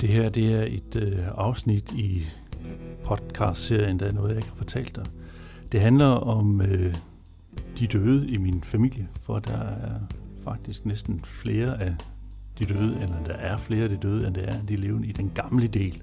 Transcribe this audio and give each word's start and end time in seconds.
Det 0.00 0.12
her 0.12 0.28
det 0.28 0.54
er 0.54 0.62
et 0.62 0.96
øh, 0.96 1.18
afsnit 1.34 1.92
i 1.92 2.22
podcast-serien, 3.04 4.00
der 4.00 4.06
er 4.06 4.12
noget, 4.12 4.28
jeg 4.28 4.36
ikke 4.36 4.48
har 4.48 4.56
fortalt 4.56 4.96
dig. 4.96 5.04
Det 5.72 5.80
handler 5.80 6.06
om 6.06 6.60
øh, 6.60 6.94
de 7.78 7.86
døde 7.86 8.28
i 8.28 8.36
min 8.36 8.62
familie, 8.62 9.08
for 9.20 9.38
der 9.38 9.58
er 9.58 10.00
faktisk 10.44 10.86
næsten 10.86 11.20
flere 11.20 11.82
af 11.82 11.94
de 12.58 12.64
døde, 12.64 12.98
eller 13.02 13.24
der 13.26 13.32
er 13.32 13.56
flere 13.56 13.82
af 13.82 13.88
de 13.88 13.96
døde, 13.96 14.26
end 14.26 14.34
der 14.34 14.42
er 14.42 14.62
de 14.68 14.76
levende 14.76 15.08
i 15.08 15.12
den 15.12 15.30
gamle 15.34 15.66
del. 15.66 16.02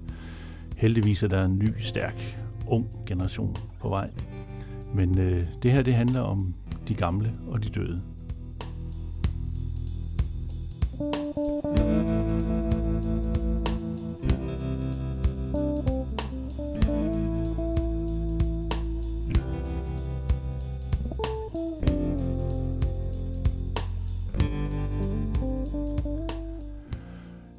Heldigvis 0.82 1.22
er 1.22 1.28
der 1.28 1.44
en 1.44 1.58
ny, 1.58 1.68
stærk, 1.78 2.38
ung 2.66 2.86
generation 3.06 3.56
på 3.80 3.88
vej. 3.88 4.10
Men 4.94 5.18
øh, 5.18 5.46
det 5.62 5.72
her, 5.72 5.82
det 5.82 5.94
handler 5.94 6.20
om 6.20 6.54
de 6.88 6.94
gamle 6.94 7.32
og 7.48 7.64
de 7.64 7.68
døde. 7.68 8.02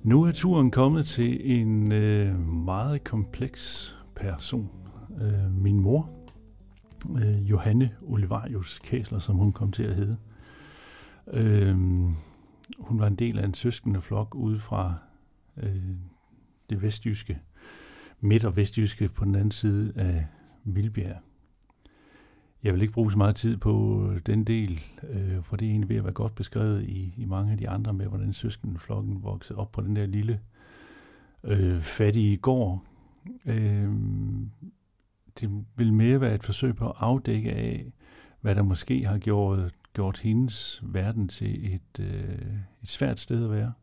Nu 0.03 0.23
er 0.23 0.31
turen 0.31 0.71
kommet 0.71 1.05
til 1.05 1.57
en 1.59 1.91
øh, 1.91 2.39
meget 2.39 3.03
kompleks 3.03 3.95
person. 4.15 4.69
Øh, 5.21 5.51
min 5.51 5.79
mor, 5.79 6.09
øh, 7.17 7.49
Johanne 7.49 7.91
Olivarius 8.01 8.79
Kæsler, 8.79 9.19
som 9.19 9.35
hun 9.35 9.53
kom 9.53 9.71
til 9.71 9.83
at 9.83 9.95
hedde. 9.95 10.17
Øh, 11.33 11.75
hun 12.79 12.99
var 12.99 13.07
en 13.07 13.15
del 13.15 13.39
af 13.39 13.45
en 13.45 13.53
søskende 13.53 14.01
flok 14.01 14.35
ude 14.35 14.59
fra 14.59 14.93
øh, 15.57 15.95
det 16.69 16.81
vestjyske, 16.81 17.39
midt- 18.19 18.45
og 18.45 18.55
vestjyske 18.55 19.09
på 19.09 19.25
den 19.25 19.35
anden 19.35 19.51
side 19.51 19.93
af 19.95 20.27
Vildbjerg. 20.63 21.17
Jeg 22.63 22.73
vil 22.73 22.81
ikke 22.81 22.93
bruge 22.93 23.11
så 23.11 23.17
meget 23.17 23.35
tid 23.35 23.57
på 23.57 24.05
øh, 24.09 24.21
den 24.25 24.43
del, 24.43 24.81
øh, 25.09 25.43
for 25.43 25.55
det 25.55 25.65
er 25.65 25.69
egentlig 25.69 25.89
ved 25.89 25.97
at 25.97 26.03
være 26.03 26.13
godt 26.13 26.35
beskrevet 26.35 26.83
i, 26.83 27.13
i 27.17 27.25
mange 27.25 27.51
af 27.51 27.57
de 27.57 27.69
andre 27.69 27.93
med, 27.93 28.07
hvordan 28.07 28.33
søskenflokken 28.33 29.23
voksede 29.23 29.59
op 29.59 29.71
på 29.71 29.81
den 29.81 29.95
der 29.95 30.05
lille 30.05 30.39
øh, 31.43 31.81
fattige 31.81 32.37
gård. 32.37 32.83
Øh, 33.45 33.93
det 35.39 35.65
vil 35.75 35.93
mere 35.93 36.21
være 36.21 36.35
et 36.35 36.43
forsøg 36.43 36.75
på 36.75 36.89
at 36.89 36.95
afdække 36.97 37.51
af, 37.51 37.91
hvad 38.41 38.55
der 38.55 38.61
måske 38.61 39.05
har 39.05 39.17
gjort, 39.17 39.75
gjort 39.93 40.17
hendes 40.17 40.83
verden 40.83 41.27
til 41.27 41.73
et, 41.75 41.99
øh, 41.99 42.57
et 42.83 42.89
svært 42.89 43.19
sted 43.19 43.43
at 43.43 43.51
være. 43.51 43.73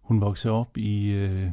Hun 0.00 0.20
voksede 0.20 0.54
op 0.54 0.78
i, 0.78 1.14
øh, 1.14 1.50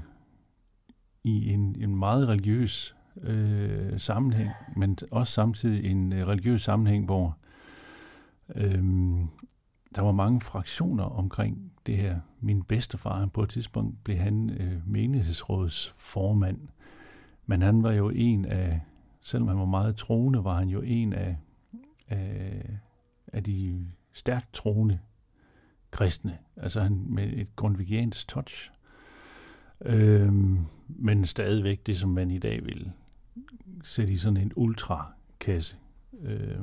i 1.24 1.50
en, 1.50 1.76
en 1.80 1.96
meget 1.96 2.28
religiøs 2.28 2.96
øh, 3.22 4.00
sammenhæng, 4.00 4.50
men 4.76 4.98
også 5.12 5.34
samtidig 5.34 5.92
en 5.92 6.14
øh, 6.14 6.28
religiøs 6.28 6.62
sammenhæng, 6.62 7.06
hvor 7.06 7.38
øh, 8.56 8.84
der 9.96 10.02
var 10.02 10.12
mange 10.12 10.42
fraktioner 10.42 11.04
omkring 11.04 11.72
det 11.86 11.98
her. 11.98 12.20
Min 12.40 12.64
bedstefar, 12.64 13.26
på 13.26 13.44
et 13.44 13.50
tidspunkt 13.50 14.04
blev 14.04 14.18
han 14.18 14.50
øh, 14.50 14.90
menighedsrådets 14.90 15.94
formand, 15.98 16.60
men 17.46 17.62
han 17.62 17.84
var 17.84 17.92
jo 17.92 18.10
en 18.10 18.46
af, 18.46 18.82
selvom 19.22 19.48
han 19.48 19.60
var 19.60 19.66
meget 19.66 19.96
troende, 19.96 20.44
var 20.44 20.60
han 20.60 20.68
jo 20.68 20.82
en 20.82 21.14
af, 21.14 21.38
af, 22.10 22.70
af 23.28 23.44
de 23.44 23.86
stærkt 24.14 24.54
troende 24.54 25.00
kristne. 25.92 26.38
Altså 26.58 26.82
han 26.82 27.06
med 27.08 27.34
et 27.34 27.56
grundvigiansk 27.56 28.28
touch. 28.28 28.72
Øhm, 29.82 30.60
men 30.88 31.26
stadigvæk 31.26 31.88
det, 31.88 31.98
som 31.98 32.10
man 32.10 32.32
i 32.32 32.40
dag 32.40 32.66
vil 32.66 32.92
sætte 33.84 34.14
i 34.14 34.18
sådan 34.18 34.38
en 34.38 34.52
ultrakasse. 34.56 35.78
Øh, 36.22 36.60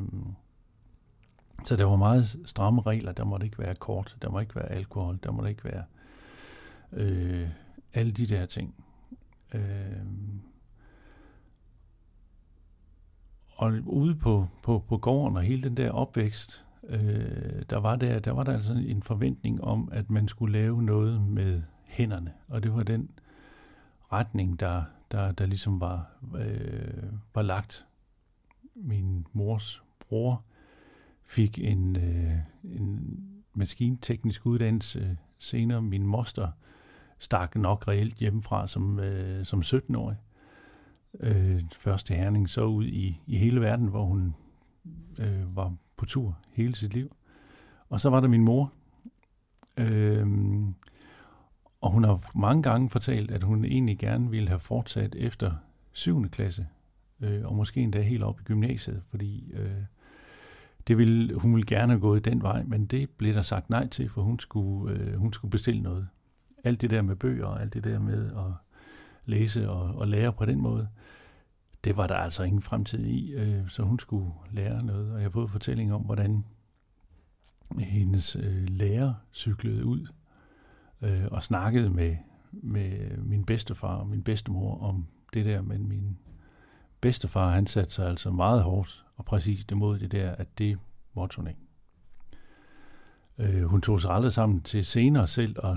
så 1.65 1.77
der 1.77 1.85
var 1.85 1.97
meget 1.97 2.37
stramme 2.45 2.83
regler. 2.83 3.13
Der 3.13 3.25
måtte 3.25 3.47
ikke 3.47 3.59
være 3.59 3.75
kort, 3.75 4.17
der 4.23 4.31
må 4.31 4.39
ikke 4.41 4.57
være 4.57 4.69
alkohol, 4.69 5.19
der 5.23 5.31
må 5.31 5.45
ikke 5.45 5.65
være 5.65 5.85
øh, 6.93 7.49
alle 7.93 8.13
de 8.13 8.27
der 8.27 8.47
ting. 8.47 8.75
Øh, 9.55 9.61
og 13.57 13.73
ude 13.87 14.15
på, 14.15 14.47
på, 14.63 14.85
på 14.89 14.97
gården 14.97 15.37
og 15.37 15.43
hele 15.43 15.63
den 15.63 15.77
der 15.77 15.91
opvækst, 15.91 16.67
øh, 16.89 17.63
der, 17.71 17.79
var 17.79 17.97
der, 17.97 18.19
der 18.19 18.33
var 18.33 18.45
der 18.45 18.53
altså 18.53 18.73
en 18.73 19.03
forventning 19.03 19.65
om, 19.65 19.89
at 19.93 20.11
man 20.11 20.29
skulle 20.29 20.53
lave 20.53 20.83
noget 20.83 21.23
med 21.23 21.63
hænderne. 21.85 22.33
Og 22.49 22.63
det 22.63 22.75
var 22.75 22.83
den 22.83 23.11
retning, 24.13 24.61
der, 24.61 24.83
der, 25.11 25.33
der 25.33 25.47
ligesom 25.47 25.81
var, 25.81 26.11
øh, 26.39 27.13
var 27.35 27.43
lagt. 27.43 27.87
Min 28.75 29.27
mors 29.33 29.83
bror 30.01 30.45
fik 31.23 31.59
en, 31.59 31.97
øh, 31.97 32.37
en 32.65 33.19
maskinteknisk 33.55 34.47
uddannelse 34.47 35.19
senere. 35.39 35.83
Min 35.83 36.07
moster 36.07 36.51
stak 37.19 37.57
nok 37.57 37.89
reelt 37.89 38.15
hjemmefra 38.15 38.67
som, 38.67 39.01
øh, 39.01 39.45
som 39.47 39.61
17-årig. 39.61 40.17
Øh, 41.21 41.65
først 41.73 42.07
til 42.07 42.17
Herning, 42.17 42.49
så 42.49 42.65
ud 42.65 42.85
i, 42.85 43.21
i 43.27 43.37
hele 43.37 43.61
verden, 43.61 43.87
hvor 43.87 44.05
hun 44.05 44.35
øh, 45.19 45.57
var 45.57 45.75
på 45.97 46.05
tur 46.05 46.39
hele 46.53 46.75
sit 46.75 46.95
liv. 46.95 47.17
Og 47.89 48.01
så 48.01 48.11
var 48.11 48.21
der 48.21 48.29
min 48.29 48.45
mor, 48.45 48.73
øh, 49.77 50.27
og 51.81 51.91
hun 51.91 52.05
har 52.05 52.31
mange 52.35 52.63
gange 52.63 52.89
fortalt, 52.89 53.31
at 53.31 53.43
hun 53.43 53.65
egentlig 53.65 53.99
gerne 53.99 54.31
ville 54.31 54.49
have 54.49 54.61
fortsat 54.61 55.15
efter 55.15 55.53
7. 55.93 56.29
klasse, 56.29 56.67
øh, 57.21 57.47
og 57.47 57.57
måske 57.57 57.81
endda 57.81 58.01
helt 58.01 58.23
op 58.23 58.41
i 58.41 58.45
gymnasiet, 58.45 59.03
fordi 59.11 59.53
øh, 59.53 59.83
det 60.89 60.99
ville, 60.99 61.35
hun 61.35 61.55
ville 61.55 61.67
gerne 61.67 61.93
have 61.93 62.01
gået 62.01 62.25
den 62.25 62.43
vej, 62.43 62.63
men 62.63 62.87
det 62.87 63.11
blev 63.11 63.35
der 63.35 63.43
sagt 63.43 63.71
nej 63.71 63.89
til, 63.89 64.09
for 64.09 64.23
hun 64.23 64.39
skulle, 64.39 64.95
øh, 64.95 65.15
hun 65.15 65.33
skulle 65.33 65.51
bestille 65.51 65.83
noget. 65.83 66.09
Alt 66.65 66.81
det 66.81 66.91
der 66.91 67.03
med 67.03 67.17
bøger, 67.17 67.47
og 67.47 67.61
alt 67.61 67.75
det 67.75 67.85
der 67.85 67.99
med 67.99 68.27
at 68.27 68.53
læse 69.25 69.71
og, 69.71 69.99
og 69.99 70.09
lære 70.09 70.33
på 70.33 70.45
den 70.45 70.63
måde, 70.63 70.89
det 71.85 71.97
var 71.97 72.07
der 72.07 72.15
altså 72.15 72.43
ingen 72.43 72.63
fremtid 72.63 73.07
i, 73.07 73.33
øh, 73.33 73.69
så 73.69 73.83
hun 73.83 73.99
skulle 73.99 74.31
lære 74.53 74.83
noget. 74.83 75.13
Og 75.13 75.17
jeg 75.17 75.25
har 75.25 75.31
fået 75.31 75.51
fortælling 75.51 75.95
om, 75.95 76.03
hvordan 76.03 76.45
hendes 77.79 78.37
øh, 78.37 78.69
lærer 78.69 79.15
cyklede 79.33 79.85
ud 79.85 80.07
øh, 81.03 81.25
og 81.31 81.43
snakkede 81.43 81.91
med, 81.91 82.17
med 82.53 83.17
min 83.17 83.45
bedstefar 83.45 83.97
og 83.97 84.07
min 84.07 84.23
bedstemor 84.23 84.79
om 84.79 85.07
det 85.35 85.47
der, 85.47 85.63
men 85.63 85.89
min 85.89 86.19
bedstefar, 87.01 87.51
han 87.51 87.67
satte 87.67 87.95
sig 87.95 88.09
altså 88.09 88.31
meget 88.31 88.63
hårdt 88.63 89.05
og 89.17 89.25
præcis 89.25 89.67
imod 89.73 89.99
det 89.99 90.13
der, 90.13 90.31
at 90.31 90.59
det 90.59 90.79
måtte 91.15 91.37
hun 91.37 91.47
ikke. 91.47 91.61
Øh, 93.39 93.65
hun 93.65 93.81
tog 93.81 94.01
sig 94.01 94.11
aldrig 94.11 94.33
sammen 94.33 94.61
til 94.61 94.85
senere 94.85 95.27
selv 95.27 95.57
at, 95.65 95.77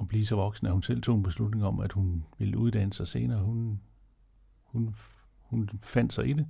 at 0.00 0.08
blive 0.08 0.26
så 0.26 0.36
voksen, 0.36 0.66
at 0.66 0.72
hun 0.72 0.82
selv 0.82 1.02
tog 1.02 1.16
en 1.16 1.22
beslutning 1.22 1.64
om, 1.64 1.80
at 1.80 1.92
hun 1.92 2.24
ville 2.38 2.58
uddanne 2.58 2.92
sig 2.92 3.08
senere. 3.08 3.42
Hun, 3.42 3.80
hun, 4.62 4.94
hun 5.40 5.70
fandt 5.82 6.12
sig 6.12 6.28
i 6.28 6.32
det 6.32 6.46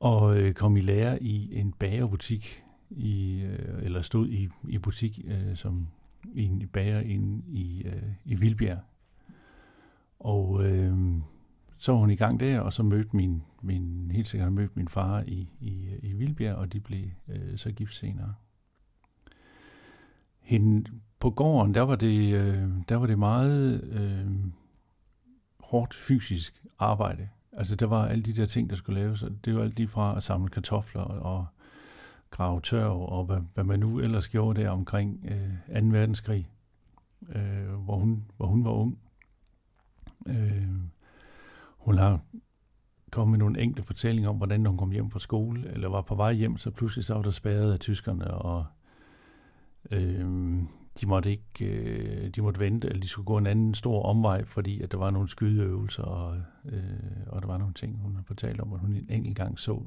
og 0.00 0.38
øh, 0.38 0.54
kom 0.54 0.76
i 0.76 0.80
lære 0.80 1.22
i 1.22 1.58
en 1.58 1.72
bagerbutik, 1.72 2.62
i, 2.90 3.40
øh, 3.40 3.84
eller 3.84 4.02
stod 4.02 4.28
i, 4.28 4.48
i 4.68 4.78
butik 4.78 5.20
øh, 5.24 5.56
som 5.56 5.88
i 6.32 6.44
en 6.44 6.68
bager 6.72 7.00
inde 7.00 7.42
i, 7.46 7.82
øh, 7.86 8.02
i 8.24 8.34
Vildbjerg. 8.34 8.78
Og 10.18 10.64
øh, 10.64 11.20
så 11.78 11.92
var 11.92 11.98
hun 11.98 12.10
i 12.10 12.16
gang 12.16 12.40
der, 12.40 12.60
og 12.60 12.72
så 12.72 12.82
mødte 12.82 13.16
min, 13.16 13.42
min 13.62 14.10
helt 14.10 14.26
sikkert 14.26 14.52
mødte 14.52 14.72
min 14.74 14.88
far 14.88 15.22
i, 15.26 15.48
i, 15.60 15.88
øh, 15.88 15.98
i 16.10 16.12
Vildbjerg, 16.12 16.56
og 16.56 16.72
de 16.72 16.80
blev 16.80 17.04
øh, 17.28 17.58
så 17.58 17.72
gift 17.72 17.94
senere. 17.94 18.34
Hende, 20.40 20.90
på 21.18 21.30
gården, 21.30 21.74
der 21.74 21.80
var 21.80 21.96
det, 21.96 22.34
øh, 22.34 22.68
der 22.88 22.96
var 22.96 23.06
det 23.06 23.18
meget 23.18 23.84
øh, 23.84 24.30
hårdt 25.60 25.94
fysisk 25.94 26.64
arbejde. 26.78 27.28
Altså, 27.52 27.76
der 27.76 27.86
var 27.86 28.06
alle 28.06 28.22
de 28.22 28.32
der 28.32 28.46
ting, 28.46 28.70
der 28.70 28.76
skulle 28.76 29.00
laves, 29.00 29.24
det 29.44 29.54
var 29.54 29.62
alt 29.62 29.76
lige 29.76 29.88
fra 29.88 30.16
at 30.16 30.22
samle 30.22 30.48
kartofler 30.48 31.02
og 31.02 31.46
grave 32.30 32.60
tørv, 32.60 33.00
og 33.00 33.24
hvad, 33.24 33.40
hvad 33.54 33.64
man 33.64 33.80
nu 33.80 33.98
ellers 33.98 34.28
gjorde 34.28 34.62
der 34.62 34.70
omkring 34.70 35.24
øh, 35.70 35.82
2. 35.82 35.86
verdenskrig, 35.86 36.48
øh, 37.28 37.74
hvor, 37.84 37.96
hun, 37.96 38.24
hvor 38.36 38.46
hun 38.46 38.64
var 38.64 38.70
ung. 38.70 38.98
Øh, 40.26 40.68
hun 41.78 41.98
har 41.98 42.20
kommet 43.10 43.30
med 43.30 43.38
nogle 43.38 43.60
enkle 43.60 43.82
fortællinger 43.82 44.30
om, 44.30 44.36
hvordan 44.36 44.66
hun 44.66 44.76
kom 44.76 44.90
hjem 44.90 45.10
fra 45.10 45.18
skole, 45.18 45.72
eller 45.72 45.88
var 45.88 46.02
på 46.02 46.14
vej 46.14 46.32
hjem, 46.32 46.56
så 46.56 46.70
pludselig 46.70 47.04
så 47.04 47.14
var 47.14 47.22
der 47.22 47.30
spærret 47.30 47.72
af 47.72 47.80
tyskerne, 47.80 48.34
og 48.34 48.64
øh, 49.90 50.62
de 51.00 51.06
måtte 51.06 51.30
ikke, 51.30 51.64
øh, 51.64 52.28
de 52.28 52.42
måtte 52.42 52.60
vente, 52.60 52.88
eller 52.88 53.00
de 53.00 53.08
skulle 53.08 53.26
gå 53.26 53.38
en 53.38 53.46
anden 53.46 53.74
stor 53.74 54.02
omvej, 54.02 54.44
fordi 54.44 54.80
at 54.80 54.92
der 54.92 54.98
var 54.98 55.10
nogle 55.10 55.28
skydeøvelser, 55.28 56.02
og, 56.02 56.36
øh, 56.64 56.82
og 57.26 57.42
der 57.42 57.48
var 57.48 57.58
nogle 57.58 57.74
ting, 57.74 57.98
hun 58.02 58.14
har 58.14 58.22
fortalt 58.22 58.60
om, 58.60 58.72
at 58.72 58.80
hun 58.80 58.94
en 58.94 59.06
enkelt 59.10 59.36
gang 59.36 59.58
så, 59.58 59.82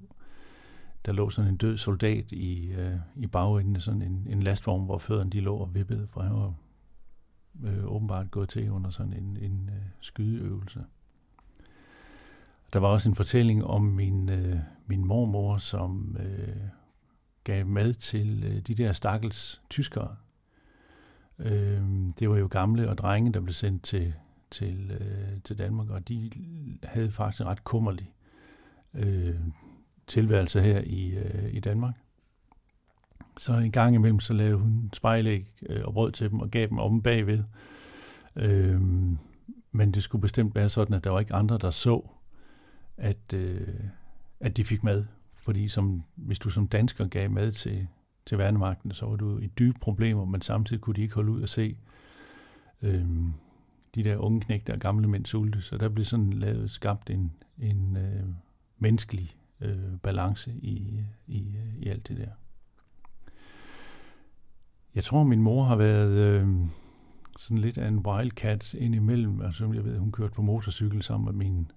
der 1.05 1.11
lå 1.11 1.29
sådan 1.29 1.51
en 1.51 1.57
død 1.57 1.77
soldat 1.77 2.31
i, 2.31 2.71
øh, 2.71 2.95
i 3.15 3.27
bagenden 3.27 3.75
af 3.75 3.81
sådan 3.81 4.01
en, 4.01 4.27
en 4.29 4.43
lastvogn, 4.43 4.85
hvor 4.85 4.97
fødderne 4.97 5.29
de 5.29 5.39
lå 5.39 5.55
og 5.55 5.75
vippede, 5.75 6.07
for 6.07 6.21
han 6.21 6.33
var 6.33 6.53
øh, 7.63 7.85
åbenbart 7.85 8.31
gået 8.31 8.49
til 8.49 8.71
under 8.71 8.89
sådan 8.89 9.13
en, 9.13 9.37
en 9.37 9.69
øh, 9.73 9.81
skydeøvelse. 9.99 10.83
Der 12.73 12.79
var 12.79 12.87
også 12.87 13.09
en 13.09 13.15
fortælling 13.15 13.65
om 13.65 13.81
min, 13.81 14.29
øh, 14.29 14.57
min 14.87 15.05
mormor, 15.05 15.57
som 15.57 16.17
øh, 16.19 16.67
gav 17.43 17.65
mad 17.65 17.93
til 17.93 18.43
øh, 18.43 18.59
de 18.59 18.75
der 18.75 18.93
stakkels 18.93 19.61
tyskere. 19.69 20.15
Øh, 21.39 21.81
det 22.19 22.29
var 22.29 22.37
jo 22.37 22.47
gamle 22.51 22.89
og 22.89 22.97
drenge, 22.97 23.33
der 23.33 23.39
blev 23.39 23.53
sendt 23.53 23.83
til, 23.83 24.13
til, 24.51 24.91
øh, 24.91 25.41
til 25.43 25.57
Danmark, 25.57 25.89
og 25.89 26.07
de 26.07 26.31
havde 26.83 27.11
faktisk 27.11 27.41
en 27.41 27.47
ret 27.47 27.63
kummerlig 27.63 28.13
øh, 28.93 29.39
tilværelse 30.07 30.61
her 30.61 30.81
i, 30.81 31.09
øh, 31.09 31.53
i 31.53 31.59
Danmark. 31.59 31.93
Så 33.37 33.53
en 33.53 33.71
gang 33.71 33.95
imellem, 33.95 34.19
så 34.19 34.33
lavede 34.33 34.57
hun 34.57 34.89
spejlæg 34.93 35.53
øh, 35.69 35.81
og 35.85 35.93
brød 35.93 36.11
til 36.11 36.29
dem 36.29 36.39
og 36.39 36.49
gav 36.49 36.67
dem 36.67 36.79
om 36.79 37.01
bagved. 37.01 37.43
Øh, 38.35 38.81
men 39.71 39.91
det 39.91 40.03
skulle 40.03 40.21
bestemt 40.21 40.55
være 40.55 40.69
sådan, 40.69 40.95
at 40.95 41.03
der 41.03 41.09
var 41.09 41.19
ikke 41.19 41.33
andre, 41.33 41.57
der 41.57 41.69
så, 41.69 42.09
at, 42.97 43.33
øh, 43.33 43.67
at 44.39 44.57
de 44.57 44.63
fik 44.63 44.83
mad. 44.83 45.05
Fordi 45.33 45.67
som, 45.67 46.03
hvis 46.15 46.39
du 46.39 46.49
som 46.49 46.67
dansker 46.67 47.07
gav 47.07 47.31
mad 47.31 47.51
til, 47.51 47.87
til 48.25 48.37
værnemagten, 48.37 48.91
så 48.91 49.05
var 49.05 49.15
du 49.15 49.39
i 49.39 49.47
dybe 49.47 49.79
problemer, 49.79 50.25
men 50.25 50.41
samtidig 50.41 50.81
kunne 50.81 50.95
de 50.95 51.01
ikke 51.01 51.15
holde 51.15 51.31
ud 51.31 51.41
og 51.41 51.49
se 51.49 51.77
øh, 52.81 53.07
de 53.95 54.03
der 54.03 54.17
unge 54.17 54.41
knægte 54.41 54.73
og 54.73 54.79
gamle 54.79 55.07
mænd 55.07 55.25
sulte. 55.25 55.61
Så 55.61 55.77
der 55.77 55.89
blev 55.89 56.05
sådan 56.05 56.33
lavet, 56.33 56.71
skabt 56.71 57.09
en, 57.09 57.31
en 57.59 57.97
øh, 57.97 58.25
menneskelig 58.79 59.35
øh, 59.63 59.97
balance 60.03 60.51
i, 60.51 61.05
i, 61.27 61.57
i 61.75 61.87
alt 61.87 62.07
det 62.07 62.17
der. 62.17 62.29
Jeg 64.95 65.03
tror, 65.03 65.23
min 65.23 65.41
mor 65.41 65.63
har 65.63 65.75
været 65.75 66.41
øh, 66.41 66.47
sådan 67.37 67.57
lidt 67.57 67.77
af 67.77 67.87
en 67.87 67.99
wildcat 67.99 68.73
indimellem. 68.73 69.41
Altså, 69.41 69.71
jeg 69.73 69.85
ved, 69.85 69.97
hun 69.97 70.11
kørte 70.11 70.33
på 70.33 70.41
motorcykel 70.41 71.03
sammen 71.03 71.25
med 71.25 71.45
min, 71.45 71.71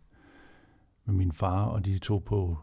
med 1.05 1.15
min 1.15 1.33
far, 1.33 1.65
og 1.65 1.85
de 1.85 1.99
tog 1.99 2.25
på, 2.25 2.59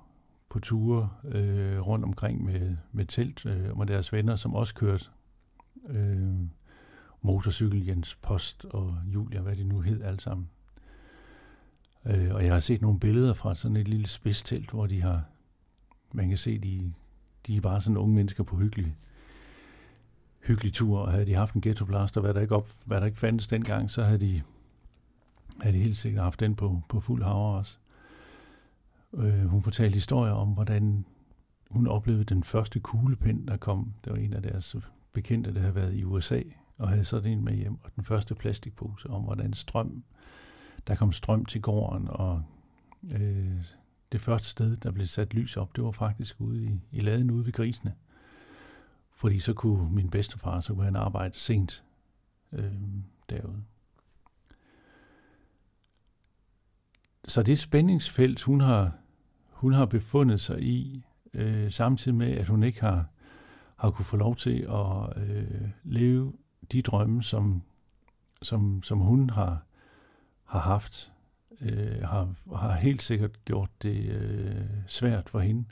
på 0.50 0.60
ture 0.60 1.10
øh, 1.26 1.80
rundt 1.80 2.06
omkring 2.06 2.44
med, 2.44 2.78
med 2.92 3.06
telt 3.06 3.46
øh, 3.46 3.70
og 3.72 3.78
med 3.78 3.88
deres 3.88 4.14
venner, 4.14 4.36
som 4.36 4.56
også 4.56 4.76
kørte 4.76 5.06
øh, 5.90 6.34
motorcykel, 7.22 7.86
Jens 7.86 8.16
Post 8.16 8.66
og 8.66 8.98
Julia, 9.06 9.42
hvad 9.42 9.56
det 9.56 9.66
nu 9.66 9.80
hed 9.80 10.02
alle 10.02 10.20
sammen. 10.20 10.50
Øh, 12.06 12.36
og 12.36 12.46
jeg 12.46 12.54
har 12.54 12.60
set 12.60 12.82
nogle 12.82 13.00
billeder 13.00 13.34
fra 13.34 13.56
sådan 13.56 13.78
et 13.78 13.88
lille 13.88 14.08
spidstelt, 14.08 14.70
hvor 14.70 14.88
de 14.88 15.02
har, 15.02 15.24
man 16.14 16.30
kan 16.30 16.38
se, 16.38 16.60
de, 16.60 16.94
de 17.48 17.58
er 17.58 17.62
bare 17.62 17.82
sådan 17.82 17.98
unge 17.98 18.16
mennesker 18.16 18.44
på 18.44 18.58
hyggelig, 18.58 18.94
hyggelig 20.40 20.74
tur, 20.74 21.00
og 21.00 21.12
havde 21.12 21.26
de 21.26 21.34
haft 21.34 21.54
en 21.54 21.62
ghetto 21.62 21.86
blaster, 21.86 22.22
hvad 22.22 22.34
der 22.34 22.42
ikke, 22.42 22.56
op, 22.56 22.70
hvad 22.86 23.00
der 23.02 23.06
ikke 23.06 23.18
fandtes 23.18 23.48
dengang, 23.48 23.92
så 23.92 24.04
havde 24.04 24.20
de, 24.20 24.42
havde 25.62 25.78
de 25.78 25.84
helt 25.84 25.98
sikkert 25.98 26.24
haft 26.24 26.40
den 26.40 26.56
på, 26.56 26.82
på 26.90 27.00
fuld 27.00 27.24
havre 27.24 27.58
også. 27.58 27.78
Øh, 29.14 29.46
hun 29.46 29.62
fortalte 29.62 29.94
historier 29.94 30.34
om, 30.34 30.48
hvordan 30.48 31.06
hun 31.70 31.88
oplevede 31.88 32.24
den 32.24 32.44
første 32.44 32.80
kuglepind, 32.80 33.48
der 33.48 33.58
kom. 33.58 33.94
Det 34.04 34.12
var 34.12 34.18
en 34.18 34.34
af 34.34 34.42
deres 34.42 34.76
bekendte, 35.14 35.54
der 35.54 35.60
havde 35.60 35.76
været 35.76 35.96
i 35.96 36.04
USA, 36.04 36.42
og 36.78 36.90
havde 36.90 37.06
sådan 37.06 37.32
en 37.32 37.44
med 37.44 37.54
hjem, 37.54 37.78
og 37.84 37.92
den 37.96 38.04
første 38.04 38.36
plastikpose 38.36 39.10
om, 39.10 39.22
hvordan 39.22 39.54
strøm 39.54 40.04
der 40.88 40.96
kom 40.96 41.12
strøm 41.12 41.46
til 41.46 41.62
gården, 41.62 42.08
og 42.08 42.44
øh, 43.12 43.66
det 44.12 44.22
første 44.22 44.48
sted, 44.48 44.78
der 44.78 44.92
blev 44.92 45.08
sat 45.08 45.34
lys 45.34 45.58
op, 45.58 45.76
det 45.76 45.84
var 45.84 45.92
faktisk 45.92 46.42
ude 46.42 46.64
i, 46.64 46.80
i 46.92 47.00
laden 47.00 47.32
ude 47.32 47.46
ved 47.46 47.54
grisene. 47.54 47.94
Fordi 49.12 49.40
så 49.40 49.54
kunne 49.54 49.90
min 49.96 50.10
bedstefar, 50.10 50.60
så 50.60 50.74
kunne 50.74 50.86
han 50.86 50.96
arbejde 50.96 51.40
sent 51.40 51.84
øh, 52.52 52.74
derude. 53.30 53.64
Så 57.28 57.44
det 57.44 57.60
spændingsfelt, 57.60 58.42
hun 58.42 58.62
har, 58.62 58.92
hun 59.50 59.74
har 59.74 59.86
befundet 59.86 60.42
sig 60.42 60.62
i, 60.62 61.04
øh, 61.34 61.72
samtidig 61.72 62.18
med, 62.18 62.32
at 62.32 62.48
hun 62.48 62.64
ikke 62.64 62.82
har, 62.82 63.06
har 63.76 63.92
kunne 63.92 64.06
få 64.06 64.18
lov 64.18 64.36
til 64.36 64.68
at 64.70 65.24
øh, 65.24 65.70
leve 65.84 66.34
de 66.72 66.82
drømme, 66.82 67.24
som, 67.24 67.62
som, 68.42 68.84
som 68.84 69.00
hun 69.00 69.30
har, 69.30 69.64
har 70.54 70.60
haft, 70.60 71.12
øh, 71.62 72.02
har, 72.02 72.56
har 72.56 72.74
helt 72.76 73.02
sikkert 73.02 73.46
gjort 73.46 73.70
det 73.84 74.10
øh, 74.10 74.66
svært 74.88 75.30
for 75.30 75.40
hende. 75.40 75.66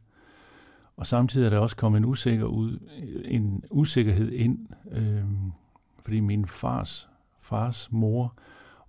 Og 0.96 1.08
samtidig 1.08 1.46
er 1.46 1.50
der 1.50 1.58
også 1.58 1.76
kommet 1.76 1.98
en, 1.98 2.06
usikker 2.06 2.46
ud, 2.46 2.80
en 3.26 3.64
usikkerhed 3.72 4.32
ind, 4.32 4.68
øh, 4.92 5.26
fordi 6.04 6.20
min 6.20 6.46
fars, 6.46 7.10
fars 7.42 7.92
mor 7.92 8.38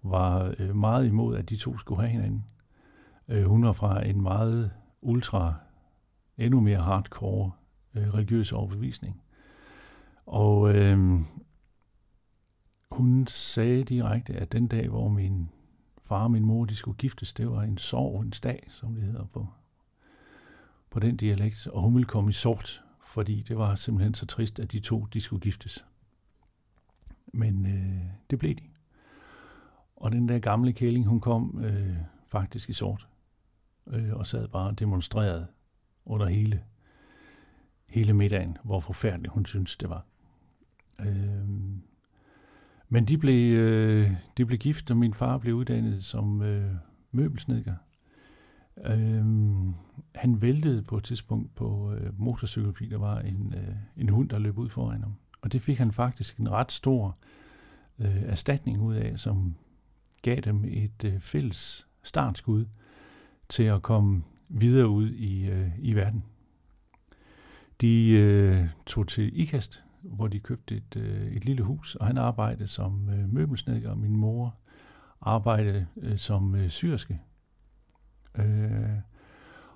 var 0.02 0.54
øh, 0.58 0.76
meget 0.76 1.06
imod, 1.06 1.36
at 1.36 1.50
de 1.50 1.56
to 1.56 1.78
skulle 1.78 2.00
have 2.00 2.10
hinanden. 2.10 2.44
Øh, 3.28 3.44
hun 3.44 3.64
var 3.64 3.72
fra 3.72 4.06
en 4.06 4.22
meget 4.22 4.70
ultra, 5.02 5.54
endnu 6.38 6.60
mere 6.60 6.80
hardcore 6.80 7.50
øh, 7.94 8.14
religiøs 8.14 8.52
overbevisning. 8.52 9.22
Og 10.26 10.74
øh, 10.74 11.20
hun 12.90 13.26
sagde 13.26 13.84
direkte, 13.84 14.34
at 14.34 14.52
den 14.52 14.66
dag, 14.66 14.88
hvor 14.88 15.08
min 15.08 15.48
far 16.12 16.24
og 16.24 16.30
min 16.30 16.46
mor 16.46 16.64
de 16.64 16.76
skulle 16.76 16.96
giftes, 16.96 17.32
det 17.32 17.50
var 17.50 17.62
en 17.62 17.78
sorgens 17.78 18.40
dag, 18.40 18.66
som 18.68 18.94
det 18.94 19.04
hedder 19.04 19.24
på, 19.24 19.48
på 20.90 21.00
den 21.00 21.16
dialekt, 21.16 21.66
og 21.66 21.82
hun 21.82 21.94
ville 21.94 22.06
komme 22.06 22.30
i 22.30 22.32
sort, 22.32 22.82
fordi 23.04 23.42
det 23.42 23.56
var 23.56 23.74
simpelthen 23.74 24.14
så 24.14 24.26
trist, 24.26 24.60
at 24.60 24.72
de 24.72 24.80
to 24.80 25.06
de 25.12 25.20
skulle 25.20 25.40
giftes. 25.40 25.84
Men 27.32 27.66
øh, 27.66 28.02
det 28.30 28.38
blev 28.38 28.54
de. 28.54 28.62
Og 29.96 30.12
den 30.12 30.28
der 30.28 30.38
gamle 30.38 30.72
kælling, 30.72 31.06
hun 31.06 31.20
kom 31.20 31.64
øh, 31.64 31.96
faktisk 32.26 32.68
i 32.68 32.72
sort, 32.72 33.08
øh, 33.86 34.14
og 34.14 34.26
sad 34.26 34.48
bare 34.48 34.68
og 34.68 34.78
demonstrerede 34.78 35.46
under 36.04 36.26
hele, 36.26 36.64
hele 37.86 38.12
middagen, 38.12 38.56
hvor 38.64 38.80
forfærdeligt 38.80 39.32
hun 39.32 39.46
syntes, 39.46 39.76
det 39.76 39.88
var. 39.88 40.06
Øh, 41.00 41.48
men 42.92 43.04
de 43.04 43.18
blev, 43.18 43.58
øh, 43.58 44.10
de 44.36 44.46
blev 44.46 44.58
gift, 44.58 44.90
og 44.90 44.96
min 44.96 45.14
far 45.14 45.38
blev 45.38 45.54
uddannet 45.54 46.04
som 46.04 46.42
øh, 46.42 46.74
møbelsnedker. 47.12 47.74
Øh, 48.84 49.24
han 50.14 50.42
væltede 50.42 50.82
på 50.82 50.96
et 50.96 51.04
tidspunkt 51.04 51.54
på 51.54 51.92
øh, 51.92 52.20
motorcykel, 52.20 52.72
fordi 52.72 52.88
der 52.88 52.98
var 52.98 53.18
en, 53.20 53.54
øh, 53.56 53.74
en 53.96 54.08
hund, 54.08 54.28
der 54.28 54.38
løb 54.38 54.58
ud 54.58 54.68
foran 54.68 55.02
ham. 55.02 55.14
Og 55.40 55.52
det 55.52 55.62
fik 55.62 55.78
han 55.78 55.92
faktisk 55.92 56.36
en 56.36 56.50
ret 56.50 56.72
stor 56.72 57.18
øh, 57.98 58.22
erstatning 58.22 58.82
ud 58.82 58.94
af, 58.94 59.18
som 59.18 59.56
gav 60.22 60.40
dem 60.40 60.64
et 60.64 61.04
øh, 61.04 61.20
fælles 61.20 61.86
startskud 62.02 62.66
til 63.48 63.62
at 63.62 63.82
komme 63.82 64.22
videre 64.48 64.88
ud 64.88 65.10
i, 65.10 65.50
øh, 65.50 65.68
i 65.78 65.92
verden. 65.94 66.24
De 67.80 68.10
øh, 68.10 68.68
tog 68.86 69.08
til 69.08 69.40
IKAST, 69.40 69.82
hvor 70.02 70.28
de 70.28 70.40
købte 70.40 70.76
et, 70.76 70.96
øh, 70.96 71.32
et 71.32 71.44
lille 71.44 71.62
hus, 71.62 71.94
og 71.94 72.06
han 72.06 72.18
arbejdede 72.18 72.66
som 72.66 73.08
øh, 73.08 73.32
møbelsnedker, 73.32 73.90
og 73.90 73.98
min 73.98 74.18
mor 74.18 74.54
arbejdede 75.20 75.86
øh, 75.96 76.18
som 76.18 76.54
øh, 76.54 76.68
syrske. 76.68 77.20
Øh, 78.38 78.98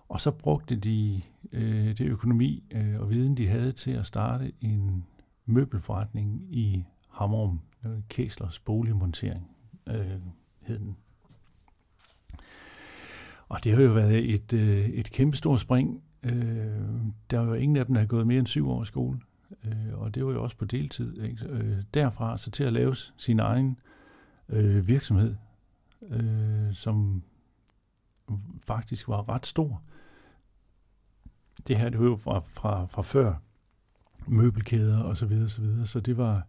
og 0.09 0.21
så 0.21 0.30
brugte 0.30 0.76
de 0.76 1.23
øh, 1.52 1.99
det 1.99 2.00
økonomi 2.00 2.64
øh, 2.71 3.00
og 3.00 3.11
viden, 3.11 3.37
de 3.37 3.49
havde 3.49 3.73
til 3.73 3.90
at 3.90 4.06
starte 4.06 4.52
en 4.61 5.06
møbelforretning 5.47 6.47
i 6.50 6.85
Hammerum, 7.09 7.61
Kæslers 8.09 8.61
boligmontering 8.61 9.50
øh, 9.87 10.21
hed 10.61 10.78
den. 10.78 10.97
Og 13.49 13.64
det 13.64 13.75
har 13.75 13.83
jo 13.83 13.92
været 13.92 14.35
et, 14.35 14.52
øh, 14.52 14.88
et 14.88 15.11
kæmpe 15.11 15.37
stort 15.37 15.61
spring. 15.61 16.02
Øh, 16.23 16.33
der 17.30 17.40
er 17.40 17.45
jo 17.45 17.54
ingen 17.54 17.76
af 17.76 17.87
dem, 17.87 17.95
der 17.95 18.00
har 18.00 18.06
gået 18.06 18.26
mere 18.26 18.38
end 18.38 18.47
syv 18.47 18.68
år 18.68 18.83
i 18.83 18.87
skole 18.87 19.21
øh, 19.64 20.00
og 20.00 20.14
det 20.14 20.26
var 20.26 20.32
jo 20.32 20.42
også 20.42 20.56
på 20.56 20.64
deltid. 20.64 21.22
Ikke? 21.22 21.46
Øh, 21.48 21.82
derfra 21.94 22.38
så 22.38 22.50
til 22.50 22.64
at 22.64 22.72
lave 22.72 22.94
sin 23.16 23.40
egen 23.40 23.78
øh, 24.48 24.88
virksomhed, 24.88 25.34
øh, 26.10 26.74
som 26.74 27.22
faktisk 28.66 29.08
var 29.08 29.28
ret 29.28 29.46
stor. 29.46 29.82
Det 31.66 31.76
her, 31.76 31.88
det 31.88 32.00
var 32.00 32.06
jo 32.06 32.16
fra, 32.16 32.38
fra, 32.38 32.86
fra 32.86 33.02
før 33.02 33.34
møbelkæder 34.26 35.02
og 35.02 35.16
så 35.16 35.26
videre, 35.26 35.48
så 35.48 35.60
videre. 35.60 35.86
Så 35.86 36.00
det 36.00 36.16
var 36.16 36.46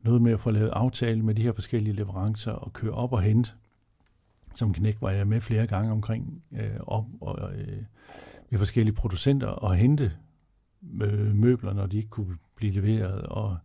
noget 0.00 0.22
med 0.22 0.32
at 0.32 0.40
få 0.40 0.50
lavet 0.50 0.70
aftale 0.70 1.22
med 1.22 1.34
de 1.34 1.42
her 1.42 1.52
forskellige 1.52 1.94
leverancer 1.94 2.52
og 2.52 2.72
køre 2.72 2.92
op 2.92 3.12
og 3.12 3.22
hente. 3.22 3.52
Som 4.54 4.72
knæk 4.72 4.96
var 5.00 5.10
jeg 5.10 5.26
med 5.26 5.40
flere 5.40 5.66
gange 5.66 5.92
omkring 5.92 6.42
øh, 6.52 6.80
op 6.80 7.04
og, 7.20 7.54
øh, 7.54 7.82
med 8.50 8.58
forskellige 8.58 8.94
producenter 8.94 9.46
og 9.46 9.76
hente 9.76 10.12
øh, 11.00 11.34
møbler, 11.34 11.72
når 11.72 11.86
de 11.86 11.96
ikke 11.96 12.08
kunne 12.08 12.36
blive 12.56 12.72
leveret, 12.72 13.22
og 13.22 13.56